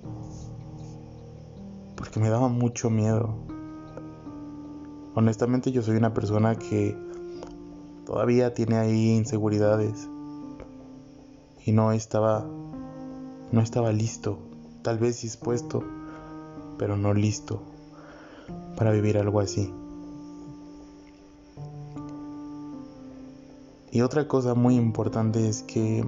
Porque 1.97 2.21
me 2.21 2.31
daba 2.31 2.49
mucho 2.49 2.91
miedo. 2.91 3.35
Honestamente 5.15 5.73
yo 5.73 5.83
soy 5.83 5.97
una 5.97 6.15
persona 6.15 6.57
que 6.57 6.97
todavía 8.07 8.55
tiene 8.55 8.77
ahí 8.77 9.11
inseguridades. 9.11 10.09
Y 11.65 11.73
no 11.73 11.93
estaba 11.93 12.47
no 13.53 13.61
estaba 13.61 13.91
listo, 13.93 14.39
tal 14.83 14.99
vez 14.99 15.23
dispuesto, 15.23 15.83
pero 16.79 16.97
no 16.97 17.15
listo 17.15 17.61
para 18.77 18.93
vivir 18.93 19.19
algo 19.19 19.41
así. 19.41 19.73
Y 23.91 24.03
otra 24.03 24.29
cosa 24.29 24.55
muy 24.55 24.77
importante 24.77 25.49
es 25.49 25.65
que 25.65 26.05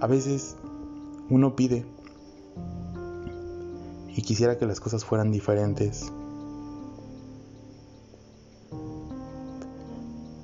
a 0.00 0.06
veces 0.06 0.56
uno 1.28 1.56
pide 1.56 1.84
y 4.14 4.22
quisiera 4.22 4.58
que 4.58 4.66
las 4.66 4.78
cosas 4.78 5.04
fueran 5.04 5.32
diferentes. 5.32 6.12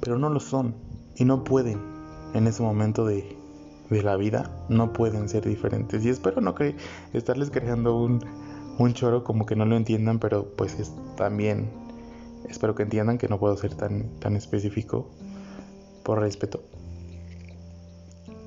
Pero 0.00 0.18
no 0.18 0.28
lo 0.28 0.40
son 0.40 0.74
y 1.14 1.24
no 1.24 1.44
pueden 1.44 2.01
en 2.34 2.46
ese 2.46 2.62
momento 2.62 3.06
de, 3.06 3.36
la 3.90 4.16
vida, 4.16 4.50
no 4.70 4.94
pueden 4.94 5.28
ser 5.28 5.46
diferentes. 5.46 6.02
Y 6.02 6.08
espero 6.08 6.40
no 6.40 6.54
estarles 7.12 7.50
creando 7.50 7.94
un, 7.94 8.24
un 8.78 8.94
choro 8.94 9.22
como 9.22 9.44
que 9.44 9.54
no 9.54 9.66
lo 9.66 9.76
entiendan, 9.76 10.18
pero 10.18 10.46
pues 10.56 10.78
es 10.80 10.92
también 11.14 11.68
Espero 12.48 12.74
que 12.74 12.82
entiendan 12.82 13.18
que 13.18 13.28
no 13.28 13.38
puedo 13.38 13.56
ser 13.56 13.74
tan, 13.74 14.08
tan 14.18 14.36
específico 14.36 15.08
por 16.02 16.20
respeto. 16.20 16.62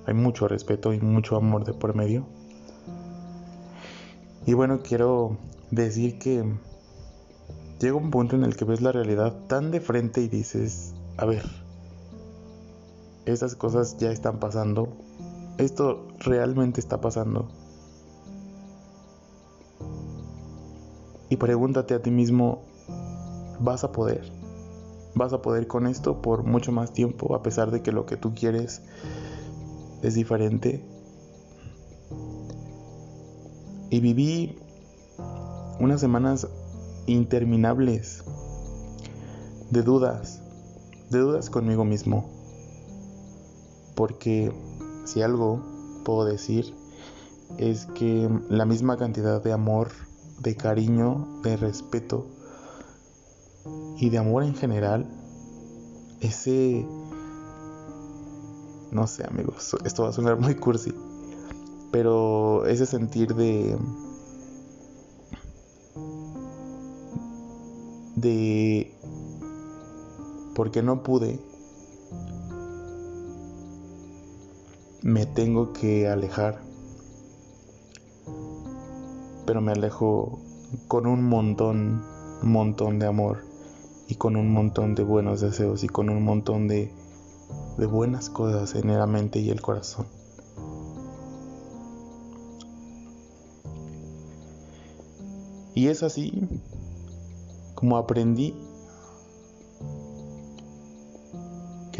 Hay 0.06 0.14
mucho 0.14 0.48
respeto 0.48 0.94
y 0.94 1.00
mucho 1.00 1.36
amor 1.36 1.66
de 1.66 1.74
por 1.74 1.96
medio. 1.96 2.28
Y 4.46 4.54
bueno, 4.54 4.82
quiero 4.84 5.38
decir 5.72 6.20
que 6.20 6.44
llega 7.80 7.96
un 7.96 8.12
punto 8.12 8.36
en 8.36 8.44
el 8.44 8.56
que 8.56 8.66
ves 8.66 8.82
la 8.82 8.92
realidad 8.92 9.34
tan 9.48 9.72
de 9.72 9.82
frente 9.82 10.22
y 10.22 10.28
dices, 10.28 10.94
a 11.18 11.26
ver, 11.26 11.44
esas 13.26 13.56
cosas 13.56 13.98
ya 13.98 14.12
están 14.12 14.40
pasando. 14.40 14.90
Esto 15.58 16.08
realmente 16.20 16.80
está 16.80 17.02
pasando. 17.02 17.48
Y 21.30 21.38
pregúntate 21.38 21.94
a 21.94 22.02
ti 22.02 22.12
mismo, 22.12 22.62
vas 23.60 23.84
a 23.84 23.92
poder. 23.92 24.32
Vas 25.16 25.34
a 25.34 25.42
poder 25.42 25.68
con 25.68 25.88
esto 25.88 26.22
por 26.22 26.44
mucho 26.44 26.72
más 26.72 26.94
tiempo, 26.94 27.36
a 27.36 27.42
pesar 27.42 27.72
de 27.72 27.82
que 27.82 27.92
lo 27.92 28.06
que 28.06 28.18
tú 28.18 28.34
quieres 28.36 28.82
es 30.02 30.14
diferente. 30.14 30.84
Y 33.90 34.00
viví 34.02 34.58
unas 35.80 36.02
semanas 36.02 36.48
interminables 37.08 38.24
de 39.72 39.82
dudas, 39.82 40.42
de 41.10 41.20
dudas 41.20 41.50
conmigo 41.50 41.86
mismo. 41.86 42.35
Porque 43.96 44.52
si 45.06 45.22
algo 45.22 45.62
puedo 46.04 46.26
decir 46.26 46.74
es 47.58 47.86
que 47.88 48.30
la 48.50 48.66
misma 48.66 48.98
cantidad 48.98 49.42
de 49.42 49.54
amor, 49.54 49.90
de 50.40 50.56
cariño, 50.56 51.42
de 51.44 51.58
respeto 51.58 52.26
y 53.98 54.10
de 54.10 54.18
amor 54.18 54.44
en 54.44 54.56
general, 54.56 55.10
ese... 56.20 56.86
No 58.92 59.08
sé 59.08 59.26
amigos, 59.26 59.76
esto 59.84 60.04
va 60.04 60.10
a 60.10 60.14
sonar 60.14 60.40
muy 60.40 60.56
cursi, 60.56 60.94
pero 61.92 62.66
ese 62.66 62.86
sentir 62.86 63.36
de... 63.36 63.78
de... 68.16 68.98
porque 70.56 70.82
no 70.82 71.04
pude, 71.04 71.40
me 75.06 75.28
tengo 75.28 75.72
que 75.72 76.08
alejar, 76.08 76.64
pero 79.46 79.62
me 79.62 79.72
alejo 79.72 80.40
con 80.88 81.06
un 81.06 81.24
montón, 81.24 82.02
montón 82.42 82.98
de 82.98 83.06
amor 83.06 83.46
y 84.08 84.16
con 84.16 84.36
un 84.36 84.52
montón 84.52 84.96
de 84.96 85.04
buenos 85.04 85.42
deseos 85.42 85.84
y 85.84 85.88
con 85.88 86.10
un 86.10 86.24
montón 86.24 86.68
de, 86.68 86.92
de 87.78 87.86
buenas 87.86 88.32
cosas 88.32 88.74
en 88.74 88.88
la 88.98 89.06
mente 89.06 89.38
y 89.38 89.52
el 89.52 89.62
corazón. 89.62 90.08
Y 95.76 95.90
es 95.90 96.02
así 96.02 96.34
como 97.76 97.98
aprendí 97.98 98.56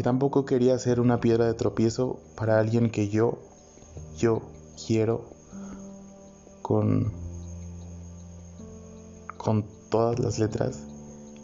tampoco 0.06 0.44
quería 0.44 0.78
ser 0.78 1.00
una 1.00 1.18
piedra 1.18 1.46
de 1.46 1.54
tropiezo 1.54 2.20
para 2.36 2.60
alguien 2.60 2.90
que 2.92 3.08
yo, 3.08 3.40
yo 4.16 4.40
quiero 4.86 5.24
con, 6.62 7.12
con 9.36 9.66
todas 9.90 10.20
las 10.20 10.38
letras. 10.38 10.78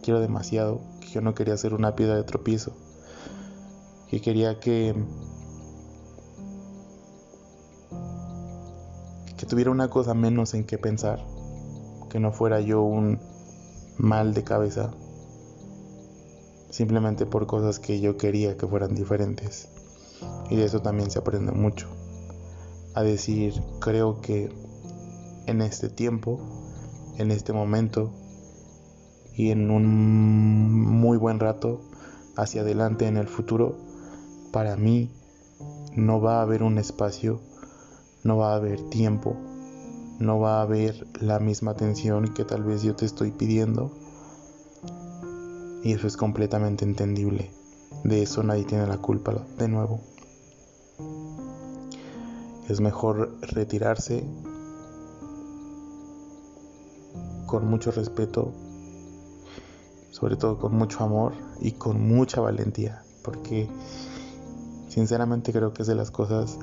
Quiero 0.04 0.20
demasiado, 0.20 0.80
que 1.00 1.08
yo 1.08 1.20
no 1.22 1.34
quería 1.34 1.56
ser 1.56 1.74
una 1.74 1.96
piedra 1.96 2.14
de 2.14 2.22
tropiezo, 2.22 2.72
que 4.08 4.20
quería 4.20 4.60
que 4.60 4.94
que 9.38 9.46
tuviera 9.46 9.72
una 9.72 9.90
cosa 9.90 10.14
menos 10.14 10.54
en 10.54 10.62
que 10.62 10.78
pensar, 10.78 11.18
que 12.10 12.20
no 12.20 12.30
fuera 12.30 12.60
yo 12.60 12.82
un 12.82 13.18
mal 13.98 14.34
de 14.34 14.44
cabeza, 14.44 14.92
simplemente 16.72 17.26
por 17.26 17.46
cosas 17.46 17.78
que 17.78 18.00
yo 18.00 18.16
quería 18.16 18.56
que 18.56 18.66
fueran 18.66 18.94
diferentes. 18.94 19.68
Y 20.50 20.56
de 20.56 20.64
eso 20.64 20.80
también 20.80 21.10
se 21.10 21.18
aprende 21.18 21.52
mucho. 21.52 21.86
A 22.94 23.02
decir, 23.02 23.54
creo 23.80 24.20
que 24.20 24.50
en 25.46 25.60
este 25.60 25.90
tiempo, 25.90 26.40
en 27.18 27.30
este 27.30 27.52
momento, 27.52 28.10
y 29.34 29.50
en 29.50 29.70
un 29.70 30.72
muy 30.72 31.18
buen 31.18 31.40
rato 31.40 31.80
hacia 32.36 32.62
adelante 32.62 33.06
en 33.06 33.18
el 33.18 33.28
futuro, 33.28 33.76
para 34.50 34.76
mí 34.76 35.10
no 35.94 36.20
va 36.20 36.38
a 36.38 36.42
haber 36.42 36.62
un 36.62 36.78
espacio, 36.78 37.40
no 38.24 38.38
va 38.38 38.52
a 38.52 38.56
haber 38.56 38.80
tiempo, 38.88 39.36
no 40.18 40.38
va 40.38 40.58
a 40.58 40.62
haber 40.62 41.06
la 41.20 41.38
misma 41.38 41.72
atención 41.72 42.32
que 42.32 42.44
tal 42.44 42.62
vez 42.62 42.82
yo 42.82 42.96
te 42.96 43.04
estoy 43.04 43.30
pidiendo. 43.30 43.92
Y 45.82 45.92
eso 45.92 46.06
es 46.06 46.16
completamente 46.16 46.84
entendible. 46.84 47.50
De 48.04 48.22
eso 48.22 48.42
nadie 48.42 48.64
tiene 48.64 48.86
la 48.86 48.98
culpa 48.98 49.34
de 49.58 49.68
nuevo. 49.68 50.00
Es 52.68 52.80
mejor 52.80 53.36
retirarse 53.42 54.24
con 57.46 57.68
mucho 57.68 57.90
respeto 57.90 58.52
sobre 60.22 60.36
todo 60.36 60.56
con 60.56 60.76
mucho 60.76 61.02
amor 61.02 61.32
y 61.60 61.72
con 61.72 62.00
mucha 62.00 62.40
valentía, 62.40 63.02
porque 63.24 63.68
sinceramente 64.86 65.52
creo 65.52 65.72
que 65.72 65.82
es 65.82 65.88
de 65.88 65.96
las 65.96 66.12
cosas 66.12 66.58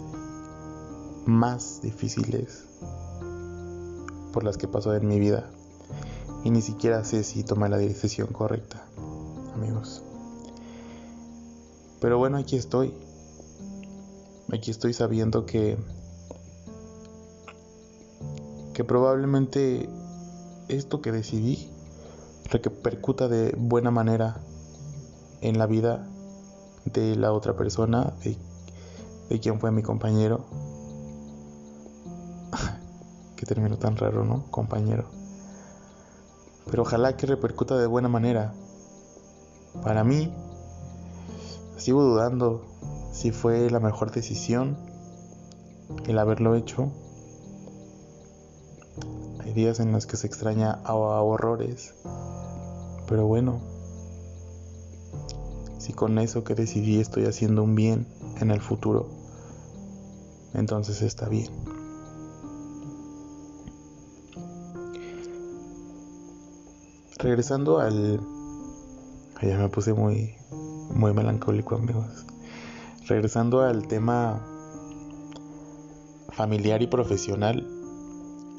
más 1.26 1.82
difíciles 1.82 2.64
por 4.32 4.46
las 4.46 4.56
que 4.58 4.70
pasó 4.70 4.96
en 4.96 5.06
mi 5.08 5.20
vida 5.20 5.50
y 6.46 6.52
ni 6.52 6.62
siquiera 6.62 7.04
sé 7.04 7.24
si 7.26 7.44
tomé 7.44 7.68
la 7.68 7.78
decisión 7.78 8.28
correcta, 8.28 8.86
amigos. 9.60 10.02
Pero 12.00 12.18
bueno, 12.18 12.38
aquí 12.38 12.56
estoy. 12.56 12.94
Aquí 14.52 14.72
estoy 14.72 14.94
sabiendo 14.94 15.46
que 15.46 15.78
que 18.74 18.84
probablemente 18.86 19.90
esto 20.70 21.02
que 21.02 21.12
decidí 21.12 21.70
repercuta 22.50 23.28
de 23.28 23.54
buena 23.58 23.92
manera 23.92 24.38
en 25.42 25.60
la 25.60 25.66
vida 25.66 26.08
de 26.86 27.18
la 27.18 27.34
otra 27.34 27.58
persona, 27.58 28.14
de, 28.24 28.38
de 29.30 29.40
quien 29.42 29.60
fue 29.60 29.72
mi 29.72 29.84
compañero. 29.84 30.46
que 33.36 33.46
terminó 33.46 33.78
tan 33.78 33.98
raro, 33.98 34.24
¿no? 34.24 34.50
Compañero. 34.50 35.06
Pero 36.72 36.84
ojalá 36.84 37.18
que 37.18 37.26
repercuta 37.26 37.78
de 37.78 37.86
buena 37.86 38.08
manera. 38.08 38.54
Para 39.84 40.04
mí, 40.04 40.34
sigo 41.78 42.04
dudando 42.04 42.66
si 43.12 43.32
fue 43.32 43.70
la 43.70 43.80
mejor 43.80 44.12
decisión 44.12 44.78
el 46.08 46.20
haberlo 46.20 46.56
hecho. 46.56 46.92
Hay 49.40 49.54
días 49.54 49.80
en 49.80 49.92
los 49.92 50.06
que 50.06 50.18
se 50.18 50.28
extraña 50.28 50.72
a 50.84 50.94
horrores. 50.94 51.96
Pero 53.08 53.26
bueno, 53.26 53.60
si 55.78 55.94
con 55.94 56.20
eso 56.20 56.44
que 56.44 56.56
decidí 56.56 57.00
estoy 57.00 57.26
haciendo 57.26 57.64
un 57.64 57.76
bien 57.76 58.08
en 58.40 58.52
el 58.52 58.62
futuro, 58.62 59.10
entonces 60.54 61.02
está 61.02 61.28
bien. 61.28 61.50
Regresando 67.18 67.80
al... 67.80 68.39
Ya 69.42 69.58
me 69.58 69.70
puse 69.70 69.94
muy, 69.94 70.36
muy 70.94 71.14
melancólico 71.14 71.76
amigos. 71.76 72.26
Regresando 73.08 73.62
al 73.62 73.88
tema 73.88 74.46
familiar 76.34 76.82
y 76.82 76.88
profesional, 76.88 77.66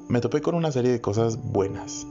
me 0.09 0.21
topé 0.21 0.41
con 0.41 0.55
una 0.55 0.73
serie 0.73 0.91
de 0.91 1.03
cosas 1.03 1.37
buenas. 1.43 2.07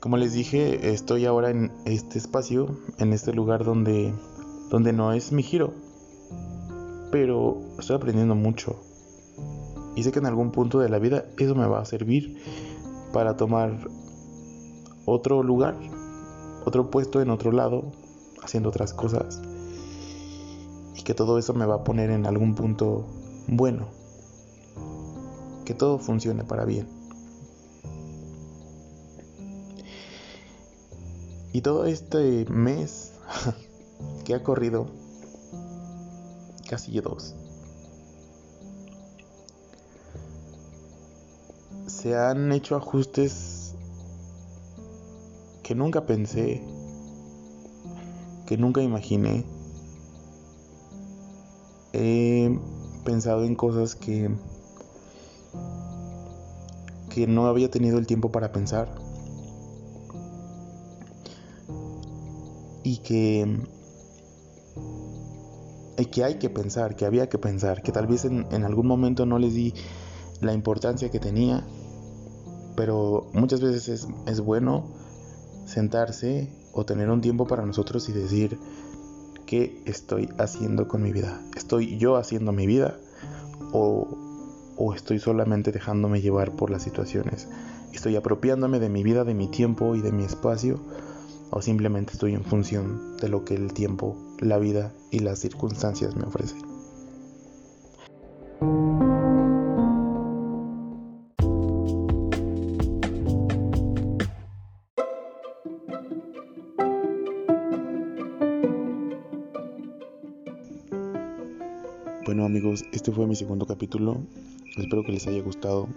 Como 0.00 0.16
les 0.16 0.32
dije, 0.32 0.92
estoy 0.92 1.26
ahora 1.26 1.50
en 1.50 1.70
este 1.84 2.18
espacio, 2.18 2.74
en 2.98 3.12
este 3.12 3.34
lugar 3.34 3.64
donde, 3.64 4.14
donde 4.70 4.94
no 4.94 5.12
es 5.12 5.30
mi 5.30 5.42
giro, 5.42 5.74
pero 7.10 7.60
estoy 7.78 7.96
aprendiendo 7.96 8.34
mucho. 8.34 8.82
Y 9.94 10.04
sé 10.04 10.10
que 10.10 10.20
en 10.20 10.26
algún 10.26 10.52
punto 10.52 10.80
de 10.80 10.88
la 10.88 10.98
vida 10.98 11.26
eso 11.38 11.54
me 11.54 11.66
va 11.66 11.80
a 11.80 11.84
servir 11.84 12.42
para 13.12 13.36
tomar 13.36 13.86
otro 15.04 15.42
lugar, 15.42 15.76
otro 16.64 16.90
puesto 16.90 17.20
en 17.20 17.30
otro 17.30 17.52
lado, 17.52 17.92
haciendo 18.42 18.68
otras 18.68 18.94
cosas. 18.94 19.40
Y 20.96 21.02
que 21.02 21.14
todo 21.14 21.38
eso 21.38 21.54
me 21.54 21.66
va 21.66 21.76
a 21.76 21.84
poner 21.84 22.10
en 22.10 22.26
algún 22.26 22.54
punto 22.54 23.06
bueno. 23.46 23.88
Que 25.64 25.74
todo 25.74 25.98
funcione 25.98 26.44
para 26.44 26.64
bien. 26.64 26.88
Y 31.52 31.60
todo 31.60 31.84
este 31.84 32.46
mes 32.46 33.12
que 34.24 34.34
ha 34.34 34.42
corrido, 34.42 34.86
casi 36.68 36.98
dos, 37.00 37.34
se 41.86 42.16
han 42.16 42.50
hecho 42.52 42.74
ajustes 42.74 43.61
que 45.72 45.76
nunca 45.76 46.04
pensé, 46.04 46.60
que 48.44 48.58
nunca 48.58 48.82
imaginé. 48.82 49.46
He 51.94 52.58
pensado 53.06 53.44
en 53.44 53.54
cosas 53.54 53.94
que 53.94 54.28
que 57.08 57.26
no 57.26 57.46
había 57.46 57.70
tenido 57.70 57.98
el 57.98 58.06
tiempo 58.06 58.30
para 58.30 58.52
pensar. 58.52 59.00
y 62.84 62.98
que, 62.98 63.64
que 66.10 66.24
hay 66.24 66.34
que 66.34 66.50
pensar, 66.50 66.96
que 66.96 67.06
había 67.06 67.30
que 67.30 67.38
pensar, 67.38 67.80
que 67.80 67.92
tal 67.92 68.08
vez 68.08 68.26
en, 68.26 68.64
algún 68.64 68.88
momento 68.88 69.24
no 69.24 69.38
les 69.38 69.54
di 69.54 69.72
la 70.40 70.52
importancia 70.52 71.10
que 71.10 71.20
tenía, 71.20 71.64
pero 72.76 73.30
muchas 73.32 73.60
veces 73.62 73.88
es, 73.88 74.08
es 74.26 74.40
bueno 74.40 75.00
sentarse 75.72 76.48
o 76.72 76.84
tener 76.84 77.10
un 77.10 77.20
tiempo 77.20 77.46
para 77.46 77.66
nosotros 77.66 78.08
y 78.08 78.12
decir 78.12 78.58
qué 79.46 79.82
estoy 79.86 80.28
haciendo 80.38 80.88
con 80.88 81.02
mi 81.02 81.12
vida. 81.12 81.40
¿Estoy 81.56 81.98
yo 81.98 82.16
haciendo 82.16 82.52
mi 82.52 82.66
vida 82.66 82.96
o, 83.72 84.08
o 84.76 84.94
estoy 84.94 85.18
solamente 85.18 85.72
dejándome 85.72 86.20
llevar 86.20 86.52
por 86.52 86.70
las 86.70 86.82
situaciones? 86.82 87.48
¿Estoy 87.92 88.16
apropiándome 88.16 88.78
de 88.78 88.88
mi 88.88 89.02
vida, 89.02 89.24
de 89.24 89.34
mi 89.34 89.48
tiempo 89.48 89.94
y 89.96 90.00
de 90.00 90.12
mi 90.12 90.24
espacio? 90.24 90.80
o 91.52 91.60
simplemente 91.60 92.14
estoy 92.14 92.32
en 92.32 92.44
función 92.44 93.18
de 93.18 93.28
lo 93.28 93.44
que 93.44 93.54
el 93.54 93.74
tiempo, 93.74 94.16
la 94.40 94.56
vida 94.56 94.94
y 95.10 95.18
las 95.18 95.38
circunstancias 95.38 96.16
me 96.16 96.24
ofrecen. 96.24 96.71
Amigos, 112.52 112.84
este 112.92 113.10
fue 113.12 113.26
mi 113.26 113.34
segundo 113.34 113.64
capítulo. 113.64 114.18
Espero 114.76 115.02
que 115.04 115.12
les 115.12 115.26
haya 115.26 115.40
gustado. 115.40 115.88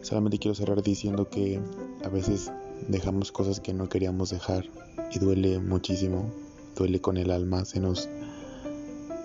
Solamente 0.00 0.38
quiero 0.38 0.54
cerrar 0.54 0.82
diciendo 0.82 1.28
que 1.28 1.60
a 2.02 2.08
veces 2.08 2.50
dejamos 2.88 3.32
cosas 3.32 3.60
que 3.60 3.74
no 3.74 3.86
queríamos 3.86 4.30
dejar 4.30 4.64
y 5.12 5.18
duele 5.18 5.58
muchísimo, 5.58 6.32
duele 6.74 7.02
con 7.02 7.18
el 7.18 7.30
alma, 7.30 7.66
se 7.66 7.80
nos, 7.80 8.08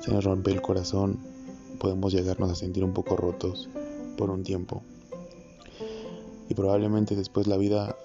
se 0.01 0.11
nos 0.11 0.25
rompe 0.25 0.51
el 0.51 0.61
corazón, 0.61 1.17
podemos 1.79 2.11
llegarnos 2.11 2.51
a 2.51 2.55
sentir 2.55 2.83
un 2.83 2.91
poco 2.91 3.15
rotos 3.15 3.69
por 4.17 4.31
un 4.31 4.43
tiempo. 4.43 4.83
Y 6.49 6.55
probablemente 6.55 7.15
después 7.15 7.47
la 7.47 7.55
vida 7.55 7.95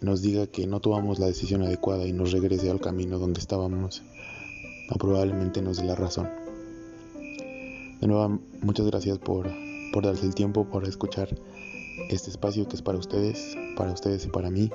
nos 0.00 0.22
diga 0.22 0.48
que 0.48 0.66
no 0.66 0.80
tomamos 0.80 1.20
la 1.20 1.26
decisión 1.26 1.62
adecuada 1.62 2.04
y 2.04 2.12
nos 2.12 2.32
regrese 2.32 2.68
al 2.68 2.80
camino 2.80 3.20
donde 3.20 3.38
estábamos, 3.38 4.02
o 4.90 4.98
probablemente 4.98 5.62
nos 5.62 5.76
dé 5.76 5.84
la 5.84 5.94
razón. 5.94 6.47
De 8.00 8.06
nuevo, 8.06 8.38
muchas 8.62 8.86
gracias 8.86 9.18
por, 9.18 9.50
por 9.92 10.04
darse 10.04 10.26
el 10.26 10.34
tiempo, 10.34 10.64
por 10.68 10.86
escuchar 10.86 11.28
este 12.10 12.30
espacio 12.30 12.68
que 12.68 12.76
es 12.76 12.82
para 12.82 12.98
ustedes, 12.98 13.56
para 13.76 13.92
ustedes 13.92 14.24
y 14.24 14.28
para 14.28 14.50
mí. 14.50 14.70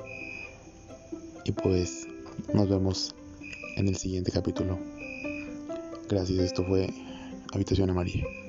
Y 1.44 1.52
pues 1.52 2.06
nos 2.52 2.68
vemos 2.68 3.14
en 3.76 3.88
el 3.88 3.96
siguiente 3.96 4.30
capítulo. 4.30 4.78
Gracias, 6.08 6.38
esto 6.38 6.64
fue 6.64 6.92
Habitación 7.52 7.90
Amarilla. 7.90 8.43